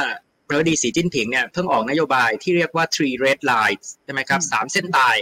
[0.46, 5.16] พระดีสีจิ้นผิงเนี่ยเพิ่งออกนโยบายที่เรียกว่า three red lines ใช่ไหมครับสามเส้นตาย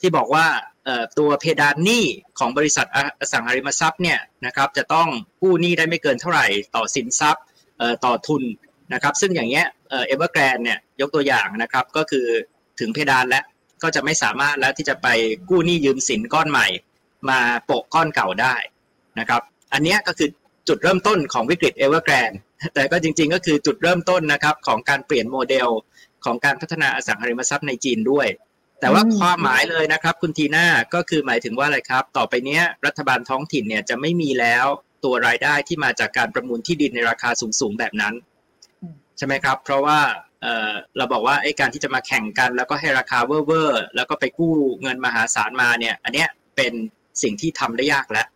[0.00, 0.46] ที่บอกว่า
[1.18, 2.04] ตัวเพดานหนี้
[2.38, 2.86] ของบริษัท
[3.20, 5.08] อสังหาริมทรัพย์เนี่ยนะครับจะต้อง
[5.42, 7.44] กู้หนี้ได้ไม่เกินเท่าไหร่ต่อสินทรัพย์
[8.04, 8.42] ต่อทุน
[8.94, 12.26] นะครับซึ่งอย่างเงี้ยเอเวอร์แกรนเนี่ยยกตัวอย่างนะครับก็คือ
[12.80, 13.44] ถึงเพดานแล้ว
[13.82, 15.08] ก็จะไม่สามารถแล้วที่จะไป
[15.50, 16.66] กู้หนี้ยืมสินก้อนใหม่
[17.30, 18.54] มาโปะก้อนเก่าได้
[19.18, 19.42] นะครับ
[19.72, 20.28] อันนี้ก็คือ
[20.70, 22.32] จุดเริ่มต้นของวิกฤตเอเวอร์แกรน
[22.74, 25.68] แต่ก็จริงๆก็คือจุดเริ่มต้นนะครับของการเปลี่ยนโมเดล
[26.24, 28.28] ของการพัฒนาอสังหาริมทรัพย์ในจีนด้วย
[28.80, 34.66] แต่ว่าความหมายเลยนะครับ คุณทีน่าก็คือหมายถึงว่าอะไรครับ ต่อไปนี้รัฐบาลท้องถิ่นเนี่ยจะไม่มีแล้ว
[35.04, 38.14] ตัวรายได้ที่มาจากการประมูลที่ดินในราคาสูงๆแบบนั้น
[39.16, 39.98] ใช่ไหมครับ เพราะว่า
[40.96, 46.72] เราบอกว่าไอ้การที่จะมาแข่งกันแล้วก็ให้ราคาเวอร์ๆแล้วก็ไปกู้เงินมหาศาลมาเนี่ย อันเนี้ยเป็น
[47.22, 48.26] สิ่งที่ทำได้ยากแล้ว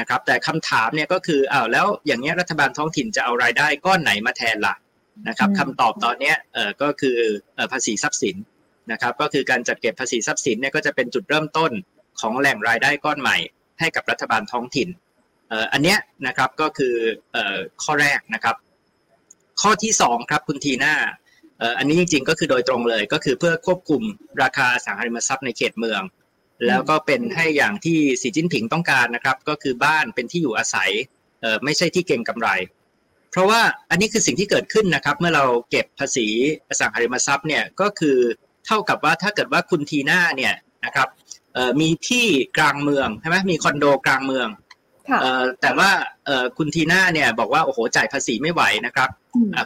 [0.00, 4.74] นะครับแต่คำถามเนี่ยก็คืออ้าวแล้วอย่างเงี้ยรัฐบาลท้องถิ่นจะเอารายได้ก้อนไหนมาแทนล่ะ
[5.28, 7.18] นะครับคำตอบตอนเนี้ยเออก็คือ
[7.72, 8.36] ภาษีทรัพย์สิน
[8.92, 11.72] นะครับก็คือการจัดเก็บภาษีทรัพย์สินเนี่ยก็จะเป็นจุดเริ่มต้น
[12.20, 13.36] ของแหล่งรายได้ก้อนใหม่
[13.80, 14.88] ให้กับรัฐบาลท้องถิ่น
[15.48, 16.94] เอ่ออันเนี้ยนะครับก็คือ
[17.32, 18.56] เอ่อข้อแรกนะครับ
[19.60, 20.94] ข้อที่สองครับคุณทีน่า
[21.78, 24.02] อันนี้จริงๆก็คือโดยตรงเลยก็คือเพื่อควบคุม
[24.42, 26.02] ราคาสังหาริมทรัพย์ในเขตเมือง
[26.66, 30.90] แล้วก็เป็นให้อย่างที่สีจิ้นผิงต้องการนะครับ ก็คือบ้านเป็นที่อยู่อาศัย
[31.64, 32.48] ไม่ใช่ที่เก่งกำไร
[33.30, 36.26] เพราะว่าอันนี้คือสิ่งที่เกิดขึ้นนะครับ เมื่อเราเก็บภาษี
[36.68, 38.16] อสังหาริมทรัพย์เนี่ยก็คือ
[38.66, 41.08] เท่ากับว่าถ้าเกิดว่าคุณทีน่าเนี่ยนะครับ
[41.80, 42.26] มีที่
[42.58, 44.48] กลางเมืองใช่ไหมมีคอนโดกลางเมือง
[45.60, 45.90] แต่ว่า
[46.58, 49.08] คุณทีน่าเนี่ยบอกว่าโอ้โหจ่ายภาษีไม่ไหวนะครับ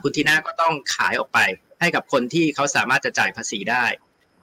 [0.02, 1.38] คุณทีน่าก็ต้องขายออกไป
[1.80, 3.84] ให้กับคนที่เขาสามารถจะจ่ายภาษีได้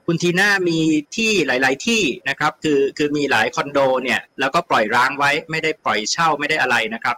[0.06, 0.78] คุณทีน่ามี
[1.16, 7.16] ที่หลาย ๆ ที่นะครับ คือคือมีหลายคอนโดเนี่ยแล้วก็ปล่อยร้างไว้ไม่ได้ปล่อยเช่าไม่ได้อะไรนะครับ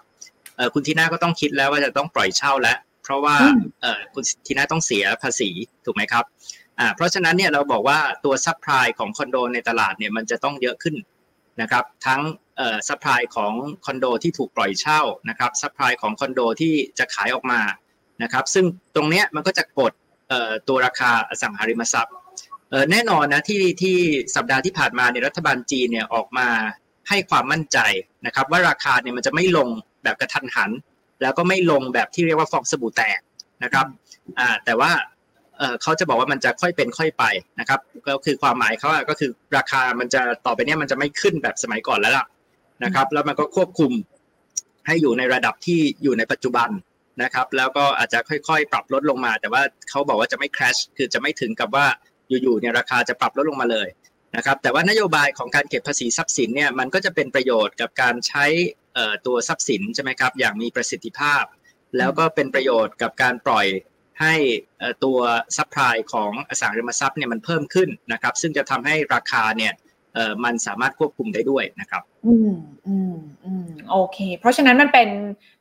[0.56, 3.36] เออคุณทีน่าก็ต้องคิดแล้วว่าจะต้องปล่อยเช่าแล้ว เพราะว่า
[3.82, 5.50] เออคุณทีน่าต้องเสียภาษี
[5.84, 6.24] ถูกไหมครับ
[6.78, 10.96] อ่าเพราะฉะนั้นเนี่ยเราบอกว่าตัว supply ของคอนโดในตลาดเนี่ยมันจะต้องเยอะขึ้น
[11.60, 12.20] นะครับ ทั้ง
[12.56, 13.52] เอ่อ supply ของ
[13.86, 17.60] คอนโดที่ถูกปล่อยเช่านะครับ supply ของคอนโดที่จะขายออกมา
[18.22, 19.92] นะครับ ซึ่งตรงเนี้ยมันก็จะกด
[20.68, 22.14] ตัวราคาอสังหาริมทรัพย์
[22.90, 23.96] แน่นอนนะที่ที่
[24.36, 26.48] สัปดาห์ที่ผ่านมาเนี่ยรัฐบาลจีนเนี่ยออกมา
[27.08, 27.78] ให้ความมั่นใจ
[28.26, 29.68] นะครับ ว่าราคาเนี่ยมันจะไม่ลง
[30.04, 30.70] แบบกระทันหัน
[31.22, 33.20] แล้วก็ไม่ลงแบบที่เรียกว่าฟองสบู่แตก
[33.64, 33.86] นะครับ
[34.38, 34.90] อ่าแต่ว่า
[35.82, 37.24] เขาจะบอกว่ามันจะค่อยเป็นค่อยไป
[37.60, 42.26] นะครับ ก็คือความหมายเขาก็คือราคามันจะต่อไปเนี้ยมันจะไม่ขึ้นแบบสมัยก่อนแล้วล่ะ
[42.84, 43.92] นะครับ แล้วมันก็ควบคุม
[44.86, 46.68] ให้อยู่ในระดับที่อยู่ในปัจจุบัน
[47.22, 51.86] นะครับ แล้วก็อาจจะค่อยๆ ปรับลดลงมา แต่ว่าเขาบอกว่าจะไม่ crash คือจะไม่ถึงกับว่า
[52.28, 53.88] อยู่ๆเนี่ยราคาจะปรับลดลงมาเลย
[54.36, 58.44] นะครับแต่ว่านโยบายของการเก็บภาษีทรัพย์สินเนี่ยมันก็จะเป็นประโยชน์กับการใช้
[59.26, 61.44] ตัวทรัพย์สินใช่ไหมครับอย่างมีประสิทธิภาพ
[61.98, 63.66] แล้วก็เป็นประโยชน์กับการปล่อย
[64.20, 64.34] ให้
[65.04, 65.18] ตัว
[65.56, 69.72] supply ของอสังหาริมทรัพย์เนี่ยมันเพิ่มขึ้นนะครับ ซึ่งจะทำให้ราคาเนี่ย
[70.44, 72.52] มันสามารถควบคุมได้ด้วยนะครับ อืม
[72.86, 75.08] อืมอืมโอเค เพราะฉะนั้นมันเป็น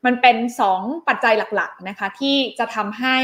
[0.06, 3.17] มันเป็นสองปัจจัยหลักๆนะคะ ที่จะทำให้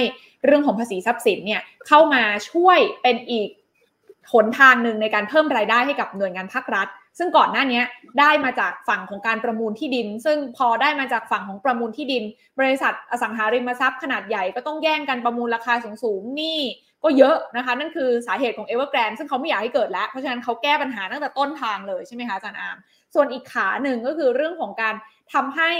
[0.45, 3.49] เรื่องของภาษีทรัพย์สินเนี่ยเข้ามาช่วยเป็นอีก
[4.31, 7.81] หนทางหนึ่งในการเพิ่มรายได้ให้กับหน่วยงานภาครัฐ ซึ่งก่อนหน้านี้
[8.19, 12.23] ได้มาจากฝั่งของการประมูลที่ดิน ซึ่งพอได้มาจากฝั่งของประมูลที่ดิน
[12.59, 16.59] บริษัทอสังหาริมทรัพย์ขนาดใหญ่ก็ต้องแย่งกันประมูลราคาสูงๆนี่
[17.03, 22.77] ก็เยอะนะคะ นั่นคือสาเหตุของ Evergrande ซึ่งเขาไม่อยากให้เกิดแล้ว เพราะฉะนั้นเขาแก้ปัญหาตั้งแต่ต้นทางเลยใช่ไหมคะอาจารย์อาร์ม
[23.13, 24.95] ส่วนอีกขาหนึ่งก็คือเรื่องของการ
[25.33, 25.71] ทำให้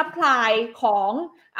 [0.00, 0.50] supply
[0.82, 1.10] ของ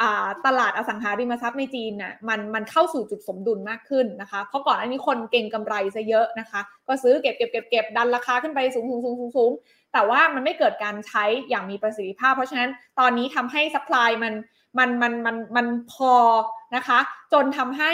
[0.01, 0.03] อ
[0.45, 9.51] ตลาดอสังหาริมทรัพย์ในจีนน่ะมันมันเข้าสู่จุดสมดุลมากขึ้นนะคะ เพราะก่อนอันนี้คนเก็งกำไรซะเยอะนะคะ ก็ซื้อเก็บเก็บเก็บเก็บดันราคาขึ้นไปสูงสูงสูงสูงสูง
[9.93, 14.33] แต่ว่ามันไม่เกิดการใช้อย่างมีประสิทธิภาพ เพราะฉะนั้นตอนนี้ทำให้ supply มัน
[14.79, 16.13] มันมันมันมันพอ
[16.75, 16.99] นะคะ
[17.33, 17.91] จนทำให้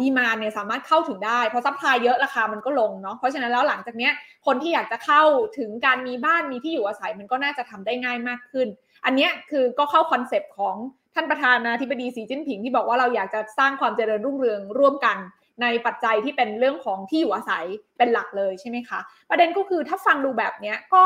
[0.00, 4.12] demand เนี่ยสามารถเข้าถึงได้เพราะ supply เยอะราคามันก็ลงเนาะเพราะฉะนั้นแล้วหลังจากเนี้ย
[4.46, 5.22] คนที่อยากจะเข้า
[5.58, 8.68] ถึงการมีบ้านมีที่อยู่อาศัยมันก็น่าจะทำได้ง่ายมากขึ้น
[9.04, 10.76] อันนี้คือก็เข้า concept ของ
[11.14, 15.16] ท่านประธานาธิบดีสีจิ้นผิงที่บอกว่าเราอยากจะสร้างความเจริญรุ่งเรืองร่วมกัน
[15.62, 17.64] ในปัจจัยที่เป็นเรื่องของที่อยู่อาศัย
[17.98, 18.98] เป็นหลักเลยใช่ไหมคะ
[19.30, 21.04] ประเด็นก็คือถ้าฟังดูแบบนี้ก็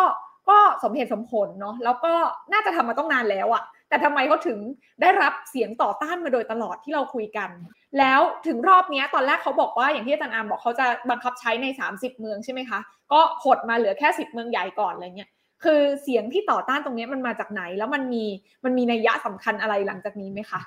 [0.51, 2.13] ก็สมเหตุสมผลเนาะแล้วก็
[2.53, 4.59] น่าจะทำมาต้องนานแล้วอะแต่ทำไมเขาถึง
[5.01, 7.51] ได้รับเสียงต่อต้านมาโดยตลอดที่เราคุยกัน
[7.99, 12.79] แล้วถึงรอบนี้ตอนแรกเขาบอกว่าอย่างที่อาจารย์อามบอกเขาจะบังคับใช้ใน 30 เมืองใช่ไหมคะ
[13.13, 15.31] ก็หดมาเหลือแค่ 10 เมืองใหญ่ก่อนอะไรเงี้ย
[15.65, 18.25] คือเสียงที่ต่อต้านตรงนี้มันมาจากไหน แล้วมันมี
[18.65, 20.61] มันมีนัยยะสำคัญอะไรหลังจากนี้ไหมคะ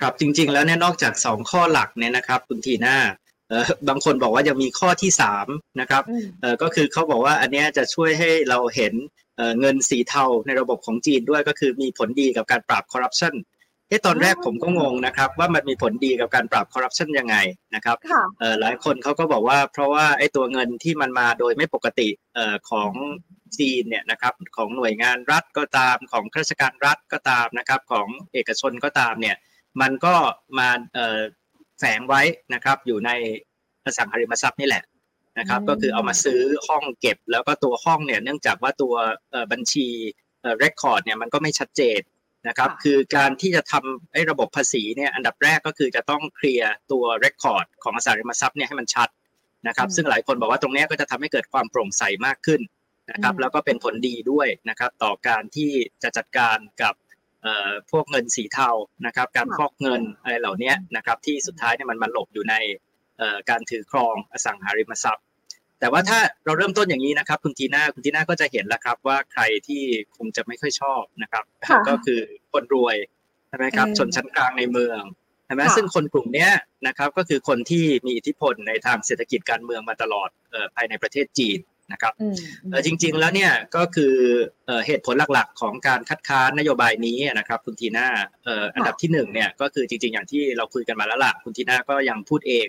[0.00, 2.96] ครับจริงๆแล้วเนี่ยนอกจากสองข้อหลักเนี่ยนะครับคุณทีน่า
[3.48, 5.46] เออบางคนบอกว่ายังมีข้อที่สาม
[5.80, 6.02] นะครับ
[6.40, 8.92] เออก็คือเขาบอกว่าอันนี้จะช่วยให้เราเห็น
[9.60, 13.34] เงินสีเทาในระบบของจีนด้วยก็คือมีผลดีกับการปราบคอร์รัปชัน
[13.90, 17.36] ที่ตอนแรกผมก็งงนะครับ ว่ามันมีผลดีกับการปราบคอร์รัปชันยังไง
[17.74, 17.96] นะครับ
[18.60, 22.08] หลายคนเขาก็บอกว่าเพราะว่าไอ้ตัวเงินที่มันมาโดยไม่ปกติ
[22.70, 22.92] ของ
[23.58, 29.36] จีนเนี่ยนะครับของหน่วยงานรัฐก็ตามของข้าราชการรัฐก็ตามนะครับ ของเอกชนก็ตามเนี่ย
[29.80, 30.14] มันก็
[30.58, 30.68] มา
[31.78, 32.22] แฝงไว้
[32.54, 33.10] นะครับอยู่ใน
[33.84, 34.84] อสังหาริมทรัพย์นี่แหละ
[35.38, 38.94] นะครับ ก็คือเอามาซื้อห้องเก็บ แล้วก็ตัวห้องเนี่ยเนื่องจากว่าตัว
[39.52, 39.86] บัญชี
[40.58, 42.00] record เนี่ยมันก็ไม่ชัดเจน
[42.48, 49.08] นะครับคือการที่จะทำไอ้ระบบภาษีเนี่ยอันดับแรกก็คือจะต้องเคลียร์ตัว record ของอสังหาริมทรัพย์เนี่ยให้มันชัด
[49.68, 52.60] นะครับซึ่งหลายคนบอกว่าตรงนี้ก็จะทำให้เกิดความโปร่งใสมากขึ้น
[53.12, 55.70] นะครับแล้วก็เป็นผลดีด้วยนะครับต่อการที่
[56.02, 56.94] จะจัดการกับ
[57.90, 58.70] พวกเงินสีเทา
[59.06, 62.54] นะครับการฟอกเงินอะไรเหล่านี้นะครับที่สุดท้ายเนี่ยมันมาหลบอยู่ใน
[63.50, 65.25] การถือครองอสังหาริมทรัพย์
[65.80, 69.82] แต่ว่าถ้าเราเริ่มต้นอย่างนี้นะครับคุณทีน่าคุณทีน่าก็จะเห็นแล้วครับ ว่าใครที่
[70.16, 71.44] คงจะไม่ค่อยชอบนะครับ
[71.88, 72.20] ก็คือ
[72.52, 72.96] คนรวย
[73.48, 75.02] ใช่ไหมครับชนชั้นกลางในเมือง
[75.46, 76.48] ใช่ไหมซึ่งคนกลุ่มนี้
[76.86, 80.28] นะครับก็คือคนที่มีอิทธิพลในทางเศรษฐกิจการเมืองมาตลอด
[80.74, 81.58] ภายในประเทศจีน
[81.92, 82.12] นะครับ
[82.86, 84.14] จริง ๆแล้วเนี่ยก็คือ
[84.86, 88.08] เหตุผลหลักๆ ของการคัดค้านนโยบายนี้นะครับคุณทีน่า
[88.74, 92.66] อันดับที่หนึ่งเนี่ยก็คือจริง ๆ อย่างที่เราคุยกันมาแล้วล่ะคุณทีน่าก็ยังพูดเอง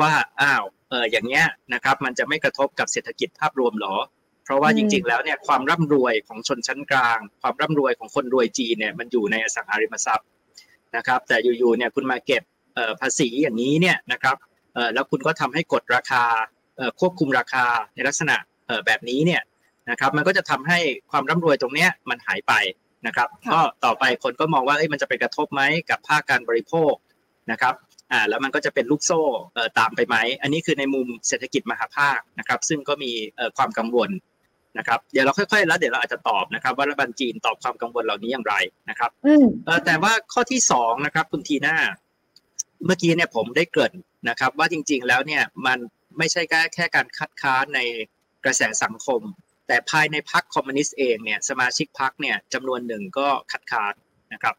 [0.00, 3.96] ว่าอ้าวเอออย่างเงี้ยนะครับมันจะไม่กระทบกับเศรษฐกิจภาพรวมหรอ
[4.44, 10.28] เพราะว่าจริง ๆ แล้วเนี่ยความร่ำรวยของชนชั้นกลาง ความร่ำรวยของคนรวยจีนเนี่ยมันอยู่ในอสังหาริมทรัพย์
[10.96, 12.42] นะครับ แต่อยู่ๆเนี่ยคุณมาเก็บ
[13.00, 14.36] ภาษีอย่างนี้เนี่ยนะครับ
[14.94, 16.22] แล้วคุณก็ทำให้กดราคา
[17.00, 18.36] ควบคุมราคาในลักษณะ
[18.86, 19.42] แบบนี้เนี่ย
[19.90, 20.78] นะครับมันก็จะทำให้
[21.10, 22.52] ความร่ำรวยตรงเนี้ยมันหายไป
[23.06, 26.92] นะครับ ก็ต่อไปคนก็มองว่ามันจะไปกระทบไหมกับภาคการบริโภค
[27.50, 27.74] นะครับ
[28.12, 29.20] อ่าแล้วมันก็จะเป็นลูกโซ่
[29.54, 34.10] เอ่อตามไปไหมอันนี้คือในมุมเศรษฐกิจมหาภาคนะครับซึ่งก็มีเอ่อความกังวล
[34.78, 38.54] นะครับเดี๋ยวเราค่อยๆ แล้วเดี๋ยวเราอาจจะตอบนะครับ ว่ารัฐบาลจีนตอบความกังวลเหล่านี้อย่างไร
[38.90, 39.10] นะครับ
[39.66, 41.76] เออแต่ว่าข้อที่สองนะครับ คุณทีน่า
[42.86, 43.90] เมื่อกี้เนี่ยผมได้เกิด
[44.28, 45.78] นะครับ ว่าจริง ๆ แล้วเนี่ยมัน
[46.18, 47.80] ไม่ใช่แค่แค่การคัดค้านใน
[48.44, 49.22] กระแสสังคม
[49.66, 53.94] แต่ภายในพรรคคอมมิวนิสต์เองเนี่ยสมาชิกพรรคเนี่ยจำนวนหนึ่งก็คัดค้าน
[54.32, 54.54] นะครับ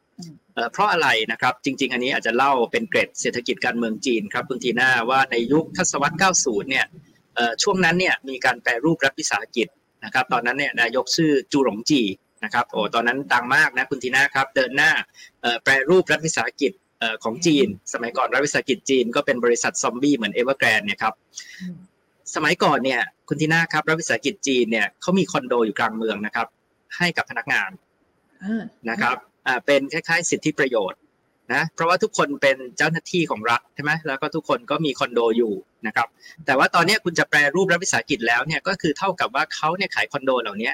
[0.72, 6.86] เพราะอะไรนะครับจริง ๆ อันนี้อาจจะเล่าเป็นเกร็ดเศรษฐกิจการเมืองจีนครับคุณทีน่าว่าในยุคทศวรรษ 90 เนี่ย
[7.64, 9.68] ช่วงนั้นเนี่ยมีการแปรรูปรัฐวิสาหกิจ
[10.06, 12.02] นะครับตอนนั้นเนี่ยนายกชื่อจูหลงจี
[12.44, 14.92] นะครับโอ้ตอนนั้นดังมากนะคุณทีน่าครับเดินหน้า
[15.64, 16.72] แปรรูปรัฐวิสาหกิจ
[17.24, 21.14] ของจีน สมัยก่อนรัฐวิสาหกิจจีนก็เป็นบริษัทซอมบี้เหมือนเอเวอร์แกรนเนี่ยครับ
[22.36, 26.48] สมัยก่อนเนี่ยคุณทีน่าครับรัฐวิสาหกิจจีนเนี่ยเขามีคอนโดอยู่กลางเมืองนะครับ
[26.98, 27.70] ให้กับพนักงาน
[28.90, 29.18] นะครับ
[29.66, 31.00] เป็นคล้ายๆ สิทธิประโยชน์
[31.54, 35.54] นะเพราะว่าทุกคนเป็นเจ้าหน้าที่ของรัฐใช่ไหมแล้วก็ทุกคนก็มีคอนโดอยู่
[35.88, 36.08] นะครับ
[36.46, 40.72] แต่ว่าตอนนี้คุณจะแปรรูปรัฐวิสาหกิจแล้วเนี่ยก็คือเท่ากับว่าเขาเนี่ยขายคอนโดเหล่านี้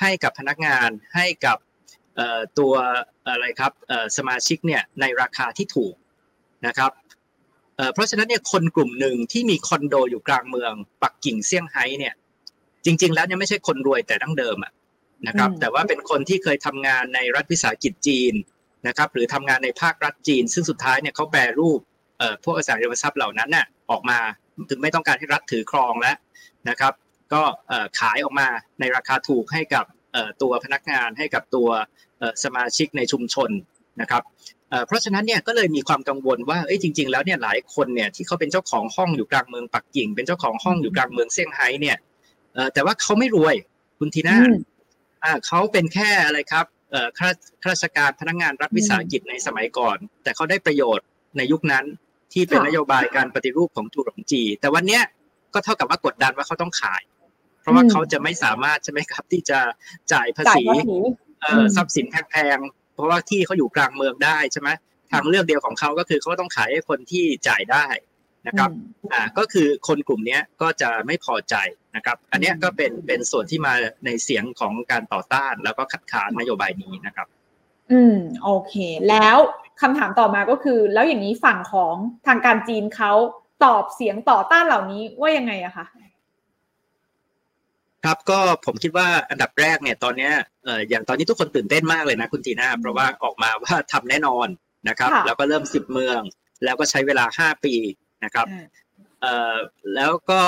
[0.00, 1.58] ให้กับพนักงานให้กับ
[2.58, 2.72] ตัว
[3.28, 3.72] อะไรครับ
[4.16, 5.94] สมาชิกเนี่ยในราคาที่ถูก
[6.66, 6.90] นะครับ
[7.94, 12.14] เพราะฉะนั้นเนี่ยคนกลุ่มหนึ่งที่มีคอนโดอยู่กลางเมืองปักกิ่งเซี่ยงไฮ้เนี่ย
[12.84, 14.72] จริง ๆ แล้วเนี่ยไม่ใช่คนรวยแต่ดั้งเดิมอะ
[15.26, 18.34] นะครับ แต่ว่าเป็นคนที่เคยทำงานในรัฐวิสาหกิจจีน
[18.88, 21.80] นะครับ หรือทำงานในภาครัฐจีน ซึ่งสุดท้ายเนี่ยเขาแปรรูป
[22.44, 24.18] พวกอสังหาริมทรัพย์เหล่านั้นน่ะออกมา
[24.70, 26.16] ถึงไม่ต้องการให้รัฐถือครองแล้ว
[26.68, 26.92] นะครับ
[27.32, 27.42] ก็
[28.00, 28.48] ขายออกมา
[28.80, 29.84] ในราคาถูกให้กับ
[30.42, 31.68] ตัวพนักงานให้กับตัว
[32.44, 33.50] สมาชิกในชุมชน
[34.00, 34.22] นะครับ
[34.86, 41.96] เพราะฉะนั้นเนี่ยก็เลยมีความกังวลว่าเอ้ยจริง ๆ แล้วเนี่ยหลายคนเนี่ยที่เขาเป็นเจ้าของห้องอยู่กลางเมืองปักกิ่ง เป็นเจ้าของห้องอยู่กลางเมืองเซี่ยงไฮ้เนี่ย
[42.74, 43.54] แต่ว่าเขาไม่รวย
[43.98, 44.60] คุณทีน่าอ่า
[45.46, 47.28] เขาเป็นแค่อะไรครับเอ่อข้า
[47.62, 51.06] ข้าราชการพนักงานรัฐวิสาหกิจในสมัยก่อน แต่เขาได้ประโยชน์
[51.36, 51.84] ในยุคนั้น
[52.32, 55.02] ที่เป็นนโยบายการปฏิรูปของจูหลงจี แต่วันเนี้ย
[55.54, 57.02] ก็เท่ากับว่ากดดันว่าเขาต้องขาย
[57.60, 59.58] เพราะว่าเขาจะไม่สามารถใช่ไหมครับ ที่จะ
[60.12, 60.64] จ่ายภาษี
[61.40, 64.68] เอ่อทรัพย์สินแพงๆเพราะว่าที่เขาอยู่กลางเมืองได้ใช่ไหม
[65.12, 67.86] ทางเลือกเดียวของเขาก็คือเขาต้องขายให้คนที่จ่ายได้
[68.46, 68.70] นะครับ
[69.12, 71.54] อ่าก็คือคนกลุ่มนี้ก็จะไม่พอใจ
[71.96, 73.74] นะครับ อันนี้ก็เป็นเป็นส่วนที่มา
[74.04, 77.26] ในเสียงของการต่อต้านแล้วก็คัดค้านนโยบายนี้นะครับ
[77.90, 78.74] ออืมโอเค
[79.08, 79.36] แล้ว
[79.80, 81.94] คำถามต่อมาก็คือ แล้วอย่างนี้ฝั่งของ
[82.26, 83.12] ทางการจีนเขา
[83.64, 85.86] ตอบเสียงต่อต้านเหล่านี้ว่ายังไงอะคะ
[88.04, 90.30] ครับก็ผมคิดว่าอันดับแรกเนี่ยตอนนี้
[90.64, 94.48] เอ่ออย่างตอนนี้ทุกคนตื่นเต้นมากเลยนะคุณทีน่าเพราะว่าออกมาว่าทำแน่นอน
[94.88, 96.20] นะครับ แล้วก็เริ่มสิบเมือง
[96.64, 97.74] แล้วก็ใช้เวลาห้าปี
[98.24, 98.46] นะครับ
[99.20, 99.56] เอ่อ
[99.94, 100.40] แล้วก็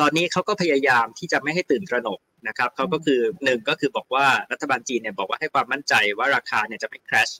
[0.00, 7.30] ตอนนี้เขาก็พยายามที่จะไม่ให้ตื่นตระหนกนะครับเขาก็คือหนึ่งก็คือบอกว่ารัฐบาลจีนเนี่ยบอกว่าให้ความมั่นใจว่าราคาเนี่ยจะไม่คราช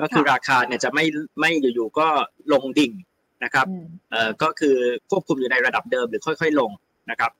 [0.00, 1.04] ก็คือราคาเนี่ยจะไม่
[1.40, 2.08] ไม่อยู่ๆก็
[2.52, 2.92] ลงดิ่ง
[3.44, 3.66] นะครับ
[4.10, 4.76] เอ่อก็คือ
[5.10, 6.70] ควบคุมอยู่ในระดับเดิมหรือค่อย ๆ ลง
[7.10, 7.30] นะครับ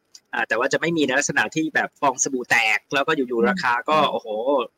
[0.48, 4.28] แต่ว่าจะไม่มีในลักษณะที่แบบฟองสบู่แตก แล้วก็อยู่ๆราคาก็โอ้โห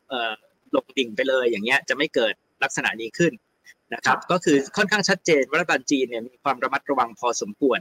[0.09, 0.31] เอ่อ
[0.75, 3.33] ลงดิ่งไปเลยอย่างเงี้ยจะไม่เกิดลักษณะนี้ขึ้น
[3.93, 7.79] นะครับก็คือค่อนข้างชัดเจนว่ารัฐบาลจีนเนี่ยมีความระมัดระวังพอสมควร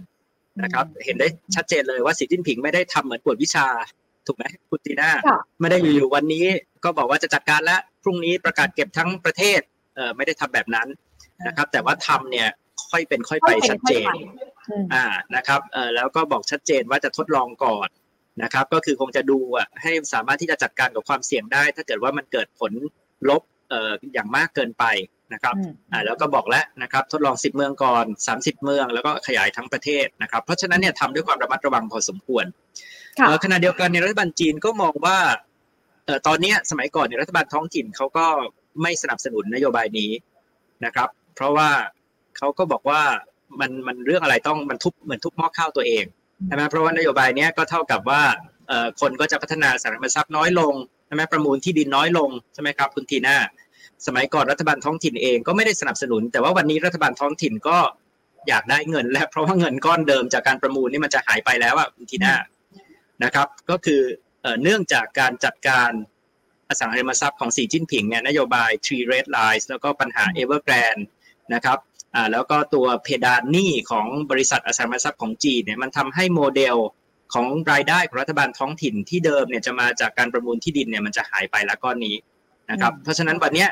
[0.62, 3.66] นะครับ เห็นได้ชัดเจนเลยว่าสีจิ้นผิงไม่ได้ทำเหมือนกวดวิชา
[4.26, 5.10] ถูกไหมคุณตีน่า
[5.60, 6.46] ไม่ได้อยู่ๆวันนี้
[6.84, 9.60] ก็บอกว่าจะจัดการแล้วพรุ่งนี้ประกาศเก็บทั้งประเทศ
[9.94, 10.88] เออไม่ได้ทำแบบนั้น
[11.46, 12.48] นะครับ แต่ว่าทำเนี่ย
[12.90, 14.12] ค่อยเป็นค่อยไปชัดเจน
[14.94, 15.04] อ่า
[15.36, 17.88] นะครับเออแล้วก็บอกชัดเจนว่าจะทดลองก่อน
[18.42, 22.72] นะครับ ก็คือคงจะดูอะให้สามารถที่จะจัดการกับความเสี่ยงได้ ถ้าเกิดว่ามันเกิดผล
[23.28, 24.84] ลบเอ่ออย่างมากเกินไป
[25.32, 25.54] นะครับ
[25.92, 32.44] อ่าแล้วก็บอกแล้วนะครับทดลอง 10 เมืองก่อน 30 เมืองแล้วก็ขยายทั้งประเทศนะครับเพราะฉะนั้นเนี่ยทำด้วยความระมัดระวังพอสมควร
[33.44, 35.18] ขณะเดียวกันในรัฐบาลจีนก็มองว่า
[36.04, 38.26] เอ่อตอนนี้สมัยก่อนในรัฐบาลท้องถิ่นเขาก็
[38.82, 40.10] ไม่สนับสนุนนโยบายนี้
[40.84, 41.70] นะครับ เพราะว่า
[42.38, 43.02] เขาก็บอกว่า
[43.60, 46.04] มันมันเรื่องอะไรต้องมันทุบเหมือนทุบหม้อข้าวตัวเอง
[46.46, 48.22] ใช่ไหมเพราะว่านโยบายนี้ก็เท่ากับว่า
[48.68, 50.74] เอ่อคนก็จะพัฒนาสารทรัพย์น้อยลง
[51.06, 53.36] ใช่ไหมประมูลที่ดินน้อยลงใช่ไหมครับคุณทีน่า
[54.06, 57.78] สมัยก่อนรัฐบาลท้องถิ่นเองก็ไม่ได้สนับสนุน แต่ว่าวันนี้รัฐบาลท้องถิ่นก็
[58.48, 62.34] อยากได้เงิน และเพราะว่าเงินก้อนเดิมจากการประมูลนี่มันจะหายไปแล้วอะทีน่า
[63.24, 64.02] นะครับ ก็คือ
[64.62, 65.90] เนื่องจากการจัดการ
[66.68, 71.04] อสังหาริมทรัพย์ของสีจิ้นผิงเนี่ยนโยบาย Three Red Lines แล้วก็ปัญหา Evergrande
[71.54, 71.78] นะครับ
[72.14, 76.76] อ่าแล้วก็ตัวเพดานหนี้ของบริษัทอสังหาริมทรัพย์ของจีนเนี่ยมันทำให้โมเดล
[77.34, 82.16] ของรายได้ของรัฐบาลท้องถิ่นที่เดิมเนี่ยจะมาจากการประมูลที่ดินเนี่ยมันจะหายไปแล้วก้อนนี้
[82.70, 83.66] นะครับ เพราะฉะนั้นวันนี้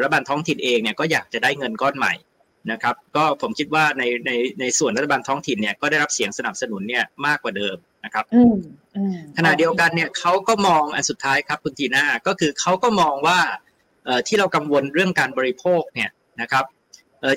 [0.00, 2.14] รัฐบาลท้องถิ่นเองเนี่ยก็อยากจะได้เงินก้อนใหม่
[2.72, 8.24] นะครับก็ผมคิดว่าในในในส่วนรัฐบาลท้องถิ่นเนี่ยก็ได้รับเสียงสนับสนุนเนี่ยมากกว่าเดิมนะครับ
[9.36, 13.38] ขณะเดียวกันเนี่ยเขาก็มองอันสุดท้ายครับคุณทีน่าก็คือเขาก็มองว่า
[14.26, 16.64] ที่เรากังวลเรื่องการบริโภคเนี่ยนะครับ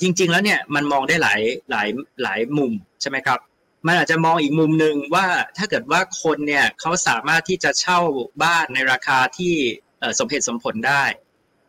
[0.01, 1.87] จริง ๆ แล้วเนี่ยมันมองได้หลายหลาย
[2.23, 3.39] หลายมุมใช่ไหมครับ
[3.87, 5.25] มันอาจจะมองอีกมุมหนึ่งว่า
[5.57, 7.99] ถ้าเกิดว่าคนเนี่ยเขาสามารถที่จะเช่า
[8.43, 9.53] บ้านในราคาที่
[10.19, 11.03] สมเหตุสมผลได้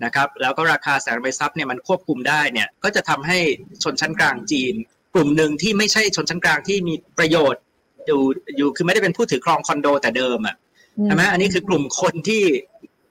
[0.04, 3.38] นะครับแล้วก็ราคาแสงใบซับเนี่ยมันควบคุมได้เนี่ยก็จะทำให้
[3.82, 4.74] ชนชั้นกลางจีน
[5.14, 7.62] กลุ่มหนึ่งที่ไม่ใช่ชนชั้นกลางที่มีประโยชน์
[8.06, 8.22] อยู่
[8.56, 10.56] อยู่คือไม่ได้เป็นผู้ถือครองคอนโดแต่เดิมอะ
[11.04, 12.42] ใช่ไหมอันนี้คือกลุ่มคนที่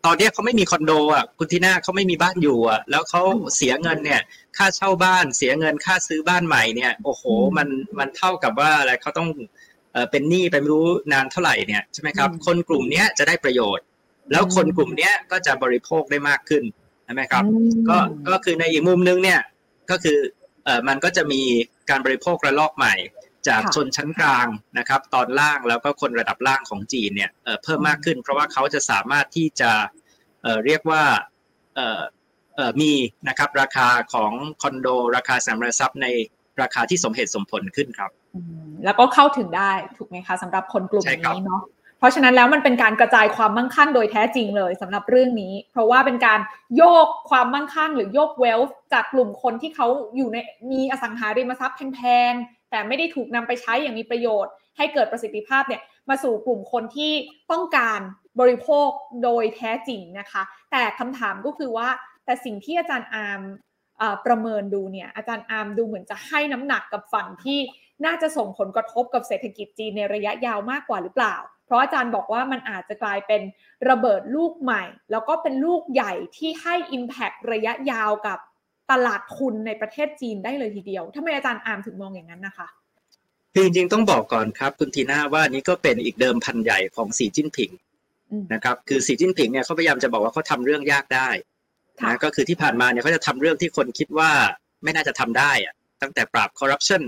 [0.05, 3.21] ตอนนี้เขาไม่มีคอนโดอะคุณทีน่าเขาไม่มีบ้านอยู่อะแล้วเขา
[3.55, 4.21] เสียเงินเนี่ย
[4.57, 7.23] ค่าเช่าบ้านเสียเงินค่าซื้อบ้านใหม่เนี่ยโอ้โห
[7.57, 7.67] มัน
[7.99, 9.29] มันเท่ากับว่าอะไรเขาต้อง
[9.93, 13.85] เออเป็นหนี้ไปไม่รู้นานเท่าไหร่เนี่ยใช่ไหมครับคนกลุ่มนี้จะได้ประโยชน์
[14.31, 17.43] แล้วคนกลุ่มนี้ก็จะบริโภคได้มากขึ้นใช่ไหมครับ
[17.89, 17.97] ก็
[18.31, 19.39] ก็คือในอีกมุมนึงเนี่ย
[19.91, 20.17] ก็คือ
[20.63, 21.41] เออมันก็จะมี
[21.89, 22.93] การบริโภคระลอกใหม่
[23.47, 27.31] จากชนชั้นกลางนะครับตอนล่างแล้วก็คนระดับล่างของจีนเนี่ย
[27.63, 29.71] เพิ่มมากขึ้น เพราะว่าเขาจะสามารถที่จะ
[30.65, 31.03] เรียกว่า
[32.81, 32.91] มี
[33.27, 36.07] นะครับราคาของคอนโด ราคาสามรทรัพย์ใน
[36.61, 38.11] ราคาที่สมเหตุสมผลขึ้นครับ
[38.85, 41.61] แล้วก็เข้าถึงได้ถูกไหมคะสำหรับคนกลุ่มนี้เนาะ
[41.99, 46.39] เพราะฉะนั้นแล้วมันเป็นการกระจายความมั่งคั่งโดยแท้จริงเลยสำหรับเรื่องนี้ เพราะว่าเป็นการ
[46.77, 50.37] โยกความมั่งคั่ง หรือโยกเวลส์จากกลุ่มคนที่เขาอยู่ใน
[50.71, 52.33] มีอสังหาริมทรัพย์แพง
[52.69, 57.13] แต่ไม่ได้ถูกนำไปใช้อย่างมีประโยชน์ ให้เกิดประสิทธิภาพเนี่ยมาสู่กลุ่มคนที่
[57.51, 57.99] ต้องการ
[58.39, 58.89] บริโภค
[59.23, 61.89] โดยแท้จริงนะคะ แต่คำถามก็คือว่า
[62.25, 63.41] แต่สิ่งที่อาจารย์อาร์ม
[64.25, 67.59] ประเมินดูเนี่ยอาจารย์อาร์มดูเหมือนจะให้น้ำหนักกับฝั่งที่
[68.05, 71.35] น่าจะส่งผลกระทบกับเศรษฐกิจจีนในระยะยาวมากกว่าหรือเปล่า
[71.69, 73.41] เพราะอาจารย์บอกว่ามันอาจจะกลายเป็น
[73.89, 78.39] ระเบิดลูกใหม่ แล้วก็เป็นลูกใหญ่ที่ให้ Impact ระยะยาวกับ
[78.91, 82.67] ตลาดทุนในประเทศจีนได้เลยทีเดียวทำไมอาจารย์อาร์มถึงมองอย่างนั้นนะคะ
[83.53, 87.71] คือจริงๆต้องบอกก่อนครับคุณทีน่าว่านี้ก็เป็นอีกเดิมพันใหญ่ของสีจิ้นผิง
[88.53, 91.29] นะครับคือสีจิ้นผิงเนี่ยเขาพยายามจะบอกว่าเขาทาเรื่องยากได้
[92.07, 94.31] นะก็คือที่ผ่านมาเนี่ยเขาจะทำเรื่องที่คนคิดว่า
[94.83, 97.03] ไม่น่าจะทำได้อะตั้งแต่ปราบคอร์รัปชัน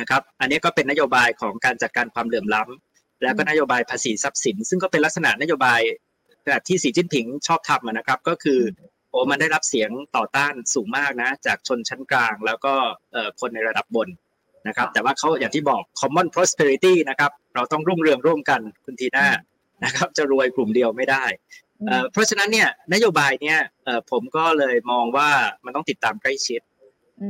[0.00, 2.89] นะครับอันนี้ก็เป็นนโยบายของการจัดการความเหลื่อมล้ำ
[3.22, 5.80] แล้วก็นโยบายภาษีทรัพย์สิน ซึ่งก็เป็นลักษณะนโยบาย
[6.46, 8.60] แบบที่สีจิ้นผิงชอบทำนะครับ ก็คือ
[9.10, 12.74] โอ้มันได้รับเสียงต่อต้านสูงมากนะ จากชนชั้นกลาง แล้วก็
[13.40, 14.08] คนในระดับบน
[14.68, 19.26] นะครับ แต่ว่าเขาอย่างที่บอก common prosperity นะครับ เราต้องรุ่งเรืองร่วมกันคุณทีน่า
[19.84, 21.24] นะครับ จะรวยกลุ่มเดียวไม่ได้
[22.12, 23.58] เพราะฉะนั้นเนี่ยนโยบายเนี่ย
[24.10, 25.30] ผมก็เลยมองว่า
[25.64, 26.60] มันต้องติดตามใกล้ชิด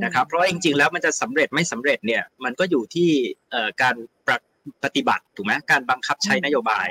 [0.04, 3.10] นะครับ เพราะจริงๆแล้วมันจะสำเร็จไม่สำเร็จเนี่ยมันก็อยู่ที่
[3.82, 3.96] การ
[4.84, 6.88] ปฏิบัติถูกไหมการบังคับใช้นโยบาย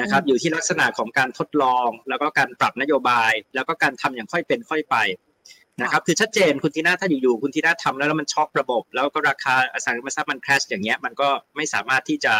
[0.00, 4.96] นะครับอยู่ที่ลักษณะของการทดลอง แล้วก็การปรับนโยบาย แล้วก็การทำอย่างค่อยเป็นค่อยไป
[5.82, 12.34] นะครับคือชัดเจนคุณทีน่าถ้าอยู่ๆคุณทีน่าทำแล้วแล้วมันช็อกระบบ แล้วก็ราคาอสังหาริมทรัพย์มัน crash อย่างเงี้ยมันก็ไม่สามารถที่จะ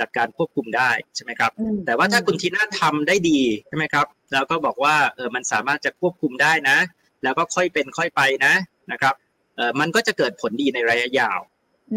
[0.00, 1.50] จัดการควบคุมได้ใช่ไหมครับ
[1.86, 6.78] แต่ว่าถ้าคุณทีน่าทำได้ดีใช่ไหมครับ แล้วก็บอกว่าเออมันสามารถจะควบคุมได้นะ
[7.22, 8.54] แล้วก็ค่อยเป็นค่อยไปนะ
[8.92, 9.14] นะครับ
[9.56, 11.38] เออมันก็จะเกิดผลดีในระยะยาว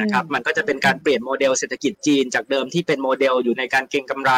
[0.02, 4.32] นะครับมันก็จะเป็นการเปลี่ยนโมเดลเศรษฐกิจจีน จากเดิมที่เป็นโมเดลอยู่ในการเก็งกำไร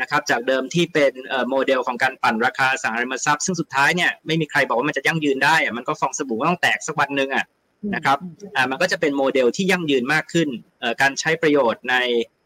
[0.00, 1.12] นะครับจากเดิมที่เป็น
[1.50, 7.44] โมเดลของการปั่นราคาสังหาริมทรัพย์ ซึ่งสุดท้ายเนี่ยไม่มีใครบอกว่ามันจะยั่งยืนได้อะมันก็ฟองสบู่ก็ต้องแตกสักวันหนึ่งอะ
[7.94, 8.18] นะครับ
[8.56, 10.48] อ่ามันก็จะเป็นโมเดลที่ยั่งยืนมากขึ้น
[11.00, 11.96] การใช้ประโยชน์ใน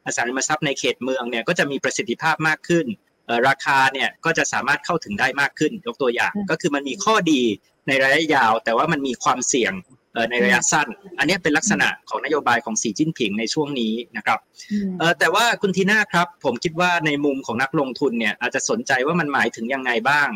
[0.06, 2.86] อสังหาริมทรัพย์ในเขตเมืองเนี่ยก็จะมีประสิทธิภาพมากขึ้น
[3.48, 7.42] ราคาเนี่ยก็จะสามารถเข้าถึงได้มากขึ้นยกตัวอย่าง ก็คือมันมีข้อดี
[7.86, 9.72] ในระยะยาว แต่ว่ามันมีความเสี่ยง
[10.30, 14.38] ในระยะสั้น อันนี้เป็นลักษณะของนโยบายของสีจิ้นผิงในช่วงนี้นะครับ
[15.18, 20.28] แต่ว่าคุณทีน่าครับ ผมคิดว่าในมุมของนักลงทุนเนี่ยอาจจะสนใจว่ามันหมายถึงยังไงบ้าง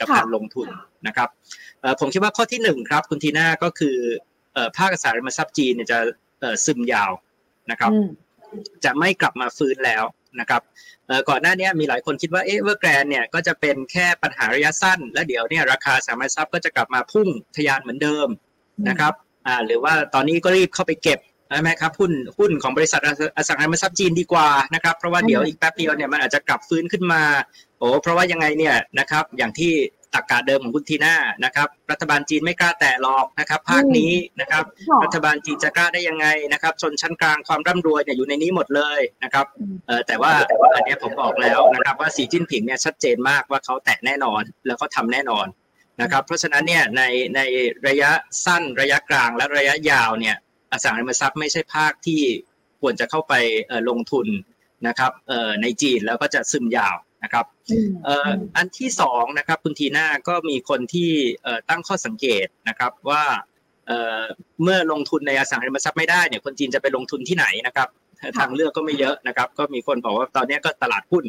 [0.00, 0.68] กับการลงทุน
[1.06, 1.28] นะครับ
[2.00, 3.96] ผมคิดว่าข้อที่หนึ่งครับ คุณทีน่าก็คือ
[4.76, 5.98] ภาคอสังหาริมทรัพย์จีนเนี่ยจะ
[6.64, 7.10] ซึมยาว
[7.70, 7.92] นะครับ
[8.84, 10.04] จะไม่กลับมาฟื้นแล้ว
[10.40, 10.62] นะครับ
[11.28, 18.28] ก่อนหน้านี้มีหลายคนคิดว่าเอเวอร์แกรนเนี่ยก็จะเป็นแค่ปัญหาระยะสั้น แล้วเดี๋ยวเนี่ยราคาอสังหาริมทรัพย์ก็จะกลับมาพุ่งทะยานเหมือนเดิม
[18.88, 19.12] นะครับ
[19.46, 21.20] อ่าหรือว่าตอนนี้ก็รีบเข้าไปเก็บ
[21.54, 23.00] ใช่ไหมครับหุ้นหุ้นของบริษัท
[23.36, 27.22] อสังหาริมทรัพย์จีนดีกว่านะครับ เพราะว่าเดี๋ยวอีกแป๊บเดียวเนี่ยมันอาจจะกลับฟื้นขึ้นมา
[27.78, 29.72] โอ้เพราะว่ายังไงเนี่ยนะครับอย่างที่
[30.14, 34.64] ตักกาเดิมของคุณทีน่านะครับ รัฐบาลจีนไม่กล้าแตะหรอกนะครับ ภาคนี้นะครับ
[35.04, 39.46] รัฐบาลจีนจะกล้าได้ยังไงนะครับ ชนชั้นกลางความร่ำรวยเนี่ยอยู่ในนี้หมดเลยนะครับ
[39.86, 40.32] เออแต่ว่า
[40.74, 45.46] อันนี้ผมบอกแล้วนะครับว่าสีจิ้นผิงเนี่ยชัดเจนมากว่าเขาแตะแน่นอน แล้วก็ทำแน่นอน
[46.00, 47.02] นะครับเพราะฉะนั้นเนี่ยใน
[47.36, 47.40] ใน
[47.88, 48.10] ระยะ
[48.44, 50.36] สั้นระยะกลางและระยะยาวเนี่ย
[50.72, 52.22] อสังหาริมทรัพย์ไม่ใช่ภาคที่
[52.80, 53.34] ควรจะเข้าไป
[53.88, 54.26] ลงทุน
[54.86, 55.12] นะครับ
[55.62, 57.46] ในจีนแล้วก็จะซึมยาวนะครับ
[58.56, 61.10] อันที่สองนะครับคุณทีน่าก็มีคนที่
[61.68, 63.24] ตั้งข้อสังเกตนะครับว่า
[64.62, 67.88] เมื่อลงทุนในอสังหาริมทรัพย์ไม่ได้เนี่ยคนจีนจะไปลงทุนที่ไหนนะครับ
[68.38, 71.24] ทางเลือกก็ไม่เยอะนะครับ ก็มีคนบอกว่าตอนนี้ก็ตลาดหุ้น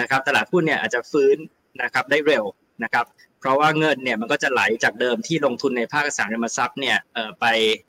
[0.00, 1.36] นะครับ ตลาดหุ้นเนี่ยอาจจะฟื้น
[1.82, 2.44] นะครับได้เร็ว
[2.84, 3.04] นะครับ
[3.40, 6.96] เพราะว่าเงินเนี่ยมันก็จะไหลจากเดิมที่ลงทุนในภาคอสังหาริมทรัพย์เนี่ย
[7.40, 7.46] ไป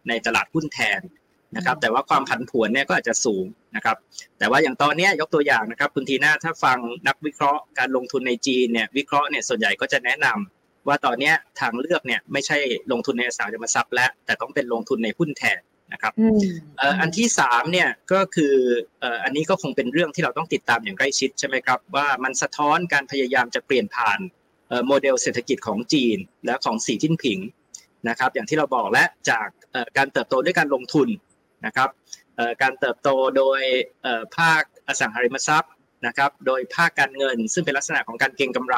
[0.07, 1.01] ในตลาดหุ้นแทน
[1.55, 3.97] นะครับแต่ว่าความผันผวนเนี่ยก็อาจจะสูงนะครับ
[4.39, 12.57] แต่ว่าอย่างตอนนี้ยกตัวอย่างนะครับคุณทีน่าถ้าฟังนักวิเคราะห์การลงทุนในจีนเนี่ยวิเคราะห์เนี่ยส่วนใหญ่ก็จะแนะนำว่าตอนนี้ทางเลือกเนี่ยไม่ใช่
[12.91, 15.61] ลงทุนในอสังหาริมทรัพย์แล้วแต่ต้องเป็นลงทุนในหุ้นแทน
[15.93, 16.13] นะครับ
[17.01, 18.53] อันที่สามเนี่ยก็คือ
[19.23, 24.19] อันนี้ก็คงเป็นเรื่องที่เราต้องติดตามอย่างใกล้ชิดใช่ไหมครับว่ามันสะท้อนการพยายามจะเปลี่ยนผ่าน
[24.87, 27.39] โมเดลเศรษฐกิจของจีนและของสีจิ้นผิง
[28.09, 29.47] นะครับ อย่างที่เราบอกและจาก
[29.97, 31.07] การเติบโตด้วยการลงทุน
[31.65, 31.89] นะครับ
[32.61, 33.61] การเติบโตโดย
[34.37, 35.73] ภาคอสังหาริมทรัพย์
[36.07, 38.77] นะครับ โดยภาคการเงิน ซึ่งเป็นลักษณะของการเก็งกำไร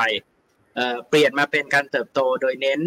[1.10, 2.82] เปลี่ยนมาเป็นการเติบโตโดยเน้น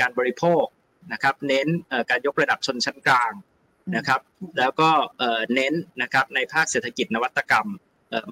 [0.00, 0.64] การบริโภค
[1.12, 1.66] นะครับ เน้น
[2.10, 3.32] การยกระดับชนชั้นกลาง
[3.96, 4.20] นะครับ
[4.58, 4.90] แล้วก็
[5.54, 7.68] เน้นนะครับในภาคเศรษฐกิจนวัตกรรม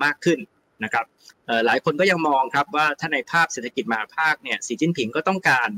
[0.05, 0.39] มากขึ้น
[0.85, 1.05] นะครับ
[1.67, 5.71] หลายคนก็ยังมองครับว่าถ้าในภาคเศรษฐกิจมหภาคเนี่ยสีจิ้นผิงก็ต้องการ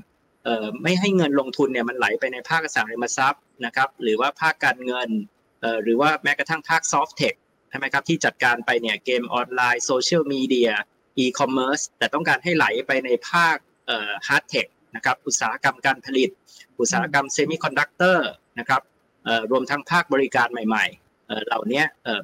[0.83, 5.09] ไม่ให้เงินลงทุนเนี่ยมันไหลไปในภาคอสังหาริมทรัพย์นะครับหรือว่าภาคการเงิน
[5.83, 7.35] หรือว่าแม้กระทั่งภาค soft tech
[7.71, 10.71] ใช่ไหมครับที่จัดการไปเนี่ยเกมออนไลน์โซเชียลมีเดีย
[11.19, 13.57] อีคอมเมิร์ซแต่ต้องการให้ไหลไปในภาค
[14.29, 16.31] hard tech นะครับอุตสาหกรรมการผลิต
[16.81, 18.83] อุตสาหกรรมเซมิคอนดักเตอร์นะครับ
[19.51, 21.06] รวมทั้งภาคบริการใหม่ๆ
[21.47, 21.83] เหล่านี้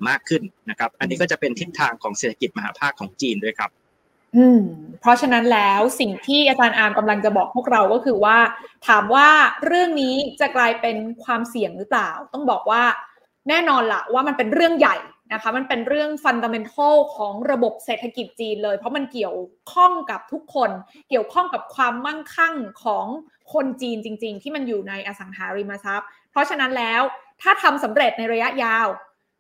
[0.09, 3.71] มากขึ้นนะครับ อันนี้ก็จะเป็นทิศทางของเศรษฐกิจมหภาคของจีนด้วยครับ
[4.37, 4.61] อืม
[5.01, 8.38] เพราะฉะนั้นแล้วสิ่งที่อาจารย์อาร์มกำลังจะบอกพวกเราก็คือว่า
[8.88, 9.29] ถามว่า
[9.67, 12.83] เรื่องนี้จะกลายเป็นความเสี่ยงหรือเปล่า ต้องบอกว่า
[13.49, 14.97] แน่นอนละว่ามันเป็นเรื่องใหญ่
[15.33, 19.37] นะคะมันเป็นเรื่อง fundamental ของระบบเศรษฐกิจจีนเลย เพราะมันเกี่ยว
[19.73, 20.71] ข้องกับทุกคน
[21.11, 22.54] เกี่ยวข้องกับความมั่งคั่ง
[22.85, 23.07] ของ
[23.52, 27.02] คนจีนจริง ๆ ที่มันอยู่ในอสังหาริมทรัพย์ เพราะฉะนั้นแล้ว
[27.42, 28.88] ถ้าทำสำเร็จในระยะยาว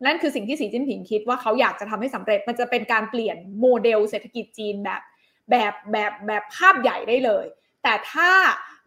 [0.06, 5.02] นั่นคือสิ่งที่สีจิ้นผิงคิดว่าเขาอยากจะทำให้สำเร็จมันจะเป็นการเปลี่ยนโมเดลเศรษฐกิจจีนแบบ
[5.50, 7.46] แบบแบบแบบภาพใหญ่ได้เลย
[7.82, 8.30] แต่ถ้า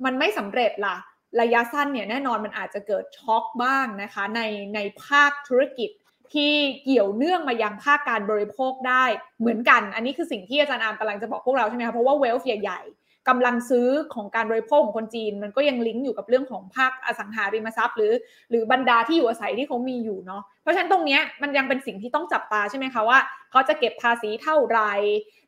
[0.05, 0.97] มันไม่สำเร็จล่ะ
[1.41, 4.41] ระยะสั้นเนี่ยแน่นอนมันอาจจะเกิดช็อกบ้างนะคะใน
[4.75, 5.89] ในภาคธุรกิจ
[6.35, 6.53] ที่
[6.83, 9.03] เกี่ยวเนื่องมายังภาคการบริโภคได้
[9.39, 18.13] เหมือนกัน อันนี้คือสิ่งที่อาจารย์อามกำลังจะบอกพวกเราใช่ไหมคะเพราะว่าเวลฟ์ใหญ่ๆกำลังซื้อของการบริโภคของคนจีน มันก็ยังลิงก์อยู่กับเรื่องของภาคอสังหาริมทรัพย์ หรือ
[18.49, 23.19] หรือบรรดาที่อยู่อาศัยที่เขามีอยู่เนาะเพราะฉะนั้นตรงนี้มันยังเป็นสิ่งที่ต้องจับตาใช่ไหมคะว่า
[23.51, 24.93] เขาจะเก็บภาษีเท่าไหร่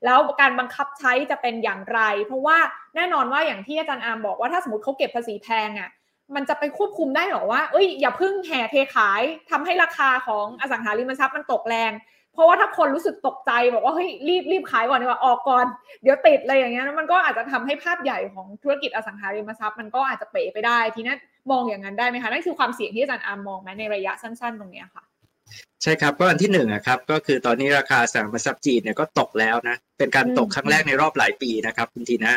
[0.06, 2.58] แล้วการบังคับใช้จะเป็นอย่างไร เพราะว่า
[2.96, 5.90] แน่นอนว่าอย่างที่อาจารย์อามบอกว่าถ้าสมมติเขาเก็บภาษีแพงอะ่ะ
[6.36, 9.22] มันจะไปควบคุมได้หรอว่า เอ้ย อย่าพึ่งแห่เทขาย
[9.52, 11.92] ทำให้ราคาของอสังหาริมทรัพย์มันตกแรง
[12.34, 15.66] เพราะว่าถ้าคนรู้สึกตกใจบอกว่าเฮ้ยรีบรีบขายก่อนดีกว่าออกก่อน
[16.04, 21.14] เดี๋ยวติดอะไรอย่างเงี้ยมันก็อาจจะทำให้ภาพใหญ่ของธุรกิจอสังหาริมทรัพย์มันก็อาจจะเป๋ไปได้ ทีนี้
[21.52, 25.04] มองอย่างนั้นได้ไหมคะนั่นคือความเสี่ยงที่อาจารย์อาร์มมองไหมในระยะสั้น ๆ ตรงนี้ค่ะ
[25.84, 32.36] ใช่ครับก็อันที่หนึ่งครับก็คือตอนนี้ราคาสังหาริมทรัพย์จีนเนี่ยก็ตกแล้วนะเป็นการตกครั้งแรกในรอบหลายปีนะครับคุณทีน่า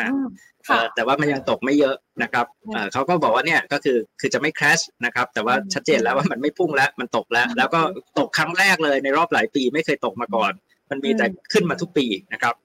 [0.95, 2.45] แต่ว่ามันยังตกไม่เยอะนะครับ
[2.93, 7.79] เขาก็บอกว่าเนี่ยก็คือคือจะไม่คราชนะครับแต่ว่าชัดเจนแล้วว่ามันไม่พุ่งแล้วมันตกแล้ว แล้วก็
[8.19, 10.53] ตกครั้งแรกเลยในรอบหลายปีไม่เคยตกมาก่อน
[10.89, 12.55] มันมีแต่ขึ้นมาทุกปีนะครับ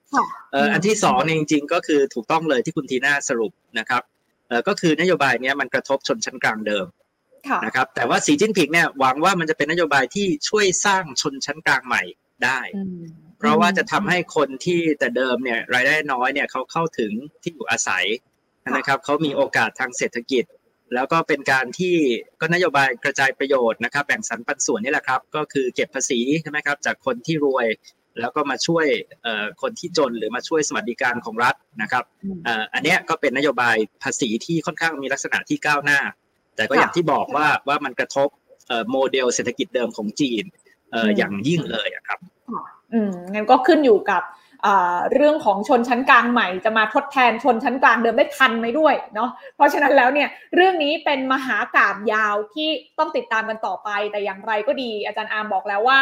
[0.72, 4.02] อันที่สองเนี่ยจริงๆ ก็คือถูกต้องเลยที่คุณทีน่าสรุปนะครับ
[4.68, 6.86] ก็คือนโยบายนี้มันกระทบชนชั้นกลางเดิม
[7.64, 12.02] นะครับแต่ว่าสีจิ้นผิงเนี่ยหวังว่ามันจะเป็นนโยบายที่ช่วยสร้างชนชั้นกลางใหม่
[12.44, 12.60] ได้
[13.38, 18.04] เพราะว่าจะทำให้คนที่แต่เดิมเนี่ยรายได้น้อยเนี่ยเขาเข้าถึงที่อยู่อาศัย
[18.76, 20.44] นะครับเขามีโอกาสทางเศรษฐกิจ
[20.94, 21.94] แล้วก็เป็นการที่
[22.40, 27.66] ก็นโยบายกระจายประโยชน์นะครับแบ่งสรรปันส่วนนี่แหละครับ ก็คือเก็บภาษีใช่ไหมครับจากคนที่รวย
[28.20, 28.86] แล้วก็มาช่วย
[29.62, 32.04] คนที่จนหรือมาช่วยสวัสดิการของรัฐนะครับ
[32.74, 36.00] อันนี้ก็เป็นนโยบายภาษีที่ค่อนข้างมีลักษณะที่ก้าวหน้า
[36.56, 38.28] แต่ก็อย่างที่บอกว่าว่ามันกระทบ
[38.90, 40.44] โมเดลเศรษฐกิจเดิมของจีน
[41.16, 42.18] อย่างยิ่งเลยครับ
[42.92, 44.22] อืมงั้นก็ขึ้นอยู่กับ
[45.14, 55.98] เรื่องของชนชั้นกลางใหม่จะมาทดแทนชนชั้นกลางเดิมได้ทันไหมด้วยเนาะเพราะฉะนั้นแล้วเนี่ยเรื่องนี้เป็นมหากราบยาวที่ต้องติดตามกันต่อไป แต่อย่างไรก็ดี อาจารย์อาร์มบอกแล้วว่า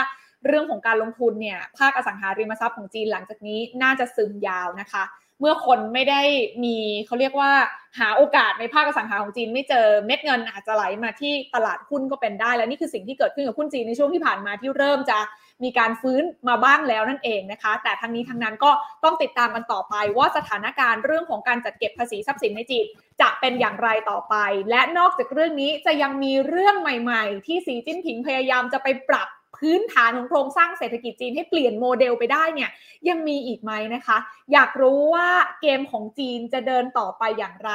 [0.47, 5.03] เรื่องของการลงทุนเนี่ยภาคอสังหาริมทรัพย์ของจีนหลังจากนี้น่าจะซึมยาวนะคะ
[5.41, 6.23] เมื่อคนไม่ได้
[6.65, 6.77] มี
[7.07, 7.53] เขาเรียกว่า
[7.99, 15.19] หาโอกาสในภาคอสังหาของจีน ไม่เจอเม็ดเงินอาจจะไหลมาที่ตลาดหุ้นก็เป็นได้ และนี่คือสิ่งที่เกิดขึ้นกับหุ้นจีนในช่วงที่ผ่านมาที่เริ่มจะ
[15.65, 18.71] มีการฟื้นมาบ้างแล้วนั่นเองนะคะ แต่ทั้งนี้ทั้งนั้นก็
[19.05, 22.85] ต้องติดตามกันต่อไปว่าสถานการณ์เรื่องของการจัดเก็บภาษีทรัพย์สินในจีน
[23.21, 24.35] จะเป็นอย่างไรต่อไป
[24.71, 29.29] และนอกจากเรื่องนี้จะยังมีเรื่องใหม่ ๆ ที่สีจิ้นผิงพยายามจะไปปรับ
[29.65, 32.71] พื้นฐานของโครงสร้างเศรษฐกิจจีนให้เปลี่ยนโมเดลไปได้เนี่ย
[33.09, 34.19] ยังมีอีกไหมนะคะ
[34.53, 35.29] อยากรู้ว่า
[35.63, 37.73] เกมของจีนจะเดินต่อไปอย่างไร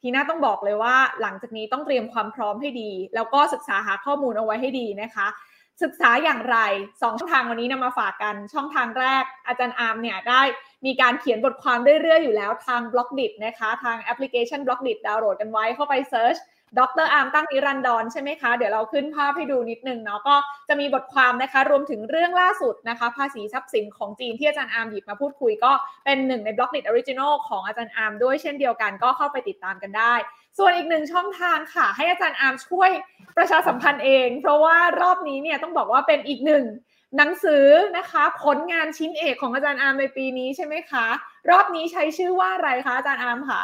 [0.00, 5.26] ทีน่าต้องบอกเลยว่า หลังจากนี้ต้องเตรียมความพร้อมให้ดี แล้วก็ศึกษาหาข้อมูลเอาไว้ให้ดีนะคะ
[5.82, 6.58] ศึกษาอย่างไร
[7.02, 10.42] สองช่องทางวันนี้นำมาฝากกัน ช่องทางแรกอาจารย์อาร์มเนี่ยได้
[10.86, 16.36] มีการเขียนบทความเรื่อยๆอยู่แล้วทาง Blockdit นะคะ ทางแอปพลิเคชัน Blockdit ดาวน์โหลดกันไว้เข้าไป search
[16.78, 20.36] ดรอาร์มตั้งนิรันดรใช่ไหมคะ เดี๋ยวเราขึ้นภาพให้ดูนิดนึงเนาะ ก็
[20.68, 25.72] จะมีบทความนะคะ รวมถึงเรื่องล่าสุดนะคะ ภาษีทรัพย์สินของจีนที่อาจารย์อาร์มหยิบมาพูดคุย ก็
[26.04, 30.14] เป็นหนึ่งใน Blockdit Original ของอาจารย์อาร์มด้วยเช่นเดียวกัน ก็เข้าไปติดตามกันได้
[30.58, 32.90] ส่วนอีกหนึ่งช่องทางค่ะ ให้อาจารย์อาร์มช่วย
[33.36, 36.64] ประชาสัมพันธ์เอง เพราะว่ารอบนี้เนี่ยต้องบอกว่าเป็นอีกหนึ่ง
[37.16, 41.06] หนังสือนะคะผลงานชิ้นเอกของอาจารย์อาร์มในปีนี้ใช่ไหมคะ
[41.50, 43.62] รอบนี้ใช้ชื่อว่าอะไรคะอาจารย์อาร์มคะ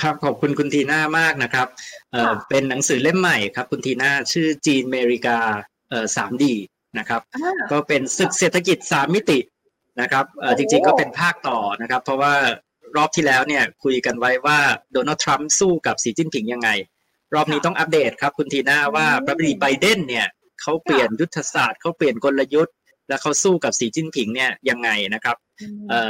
[0.00, 1.68] ครับขอบคุณคุณทีน่ามากนะครับ
[2.12, 5.38] เอ่อเป็นหนังสือเล่มใหม่ครับคุณทีน่าชื่อจีนอเมริกา
[5.90, 6.54] เอ่อสามดี
[6.98, 7.20] นะครับ
[7.72, 9.38] ก็เป็นศึกเศรษฐกิจสามมิติ
[10.00, 12.34] นะครับเอ่อจริงๆก็เป็นภาคต่อนะครับ เพราะว่า
[12.96, 14.58] รอบที่แล้วเนี่ยคุยกันไว้ว่า
[14.92, 16.68] โดนัลด์ทรัมป์สู้กับสีจิ้นผิงยังไง
[17.34, 20.26] รอบนี้ต้องอัปเดตครับคุณทีน่าว่าประธานาธิบดีไบเดนเนี่ย
[20.62, 22.74] เขาเปลี่ยนยุทธศาสตร์เขาเปลี่ยนกลยุทธ์
[23.08, 25.43] แล้วเขาสู้กับสีจิ้นผิงเนี่ยยังไงนะครับเอ่อ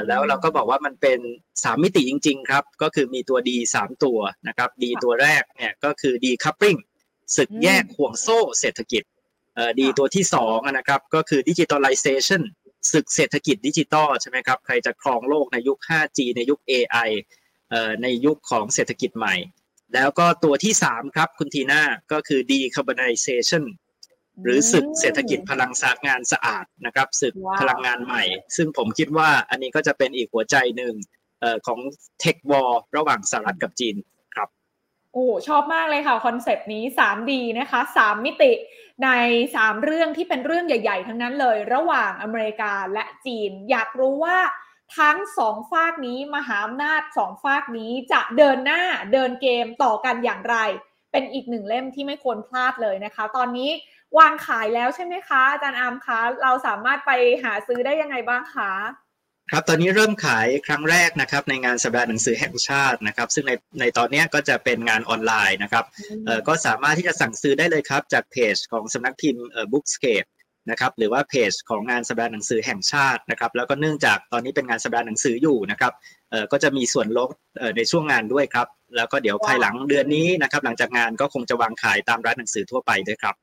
[0.09, 1.19] แล้วเราก็บอกว่ามันเป็น
[1.65, 4.19] สามมิติจริง ๆ ครับ ก็คือมีตัว D สามตัว
[4.49, 6.77] นะครับ D ตัวแรกเนี่ยก็คือ decoupling
[7.37, 9.03] ศึกแยกห่วงโซ่เศรษฐกิจ
[9.55, 12.43] เอ่อ D ตัวที่สองนะครับก็คือ digitalization
[12.93, 17.11] ศึกเศรษฐกิจดิจิตอลใช่ไหมครับ ใครจะครองโลกในยุค 5G ในยุค AI
[17.71, 19.37] เอ่อในยุคของเศรษฐกิจใหม่
[19.95, 21.83] แล้วก็ตัวที่สามครับคุณทีน่า
[22.13, 23.65] ก็คือ decarbonization
[24.43, 28.25] หรือศึกเศรษฐกิจพลังสะงานสะอาดนะครับศึกพลังงานใหม่
[28.57, 30.95] ซึ่งผมคิดว่าอันนี้ก็จะเป็นอีกหัวใจหนึ่ง
[31.67, 31.79] ของ
[32.21, 33.97] tech war ระหว่างสหรัฐกับจีน
[34.35, 34.49] ครับ
[35.13, 38.53] โอ้ชอบมากเลยค่ะ คอนเซปต์นี้ 3D นะคะ 3 มิติ
[39.05, 39.09] ใน
[39.49, 44.39] 3 เรื่องที่เป็นเรื่องใหญ่ ๆ ทั้งนั้นเลย ระหว่างอเมริกาและจีน อยากรู้ว่า
[44.99, 48.83] ทั้งสองฝากนี้มหาอำนาจสองฝากนี้จะเดินหน้า
[49.13, 50.57] เดินเกมต่อกันอย่างไร
[51.13, 53.71] เป็นอีกหนึ่งเล่มที่ไม่ควรพลาดเลยนะคะ ตอนนี้
[54.19, 57.11] วางขายแล้วใช่ไหมคะ อาจารย์อามคะ เราสามารถไป
[57.45, 58.73] หาซื้อได้ยังไงบ้างคะ
[59.51, 65.85] ครับตอนนี้เริ่มขายครั้งแรกนะครับในงานสัปดาห์หนังสือแห่งชาตินะครับ ซึ่งในในตอนนี้ก็จะเป็นงานออนไลน์นะครับ
[66.27, 70.25] เอ่อก็สามารถที่จะสั่งซื้อได้เลยครับ จากเพจของสำนักพิมพ์เอ่อบุ๊กสเคป
[70.71, 75.93] นะครับหรือว่าเพจของงานสัปดาห์หนังสือแห่งชาตินะครับ แล้วก็เนื่องจากตอนนี้เป็นงานสัปดาห์หนังสืออยู่นะครับ
[76.53, 77.31] ก็จะมีส่วนลด
[77.77, 83.35] ในช่วงงานด้วยครับ แล้วก็เดี๋ยวภายหลังเดือนนี้นะครับ หลังจากงานก็คงจะวางขายตามร้านหนังสือทั่วไปด้วยครับ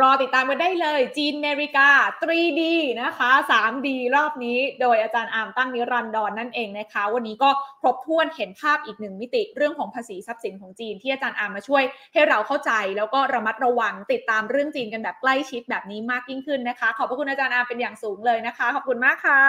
[0.00, 1.88] รอติดตามกันได้เลย จีนเมริกา
[2.22, 2.62] 3D
[3.02, 11.82] นะคะ 3D รอบนี้โดยอาจารย์อามตั้งนิรันดรนนั่นเองนะคะ วันนี้ก็ครบถ้วนเห็นภาพอีกหนึ่งมิติเรื่องของภาษีทรัพย์สินของจีนที่อาจารย์อามมาช่วย
[12.12, 19.42] ให้เราเข้าใจ แล้วก็ระมัดระวังติดตามเรื่องจีนกันแบบใกล้ชิดแบบนี้มากยิ่งขึ้นนะคะ ขอบพระคุณอาจารย์อามเป็นอย่างสูงเลยนะคะ ขอบคุณมากค่ะ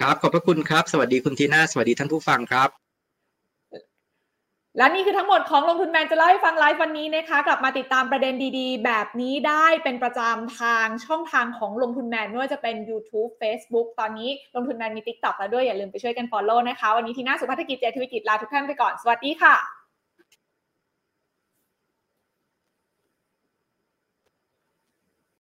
[0.00, 2.91] ครับ ขอบพระคุณครับ สวัสดีคุณทีน่าสวัสดีท่านผู้ฟังครับ
[4.78, 19.81] และนี่คือทั้งหมดของลงทุนแมนจะเล่าให้ฟังไลฟ์วันนี้นะคะ กลับมาติดตามประเด็นดีๆ แบบนี้ได้เป็นประจำทางช่องทางของลงทุนแมนไม่ว่าจะเป็น YouTube Facebook ตอนนี้ลงทุนแมนมี TikTok แล้วด้วยอย่าลืมไปช่วยกัน Follow นะคะ วันนี้ที่น่าสุภาพกิจเจทวิกิจลาทุกท่านไปก่อน สวัสดีค่ะ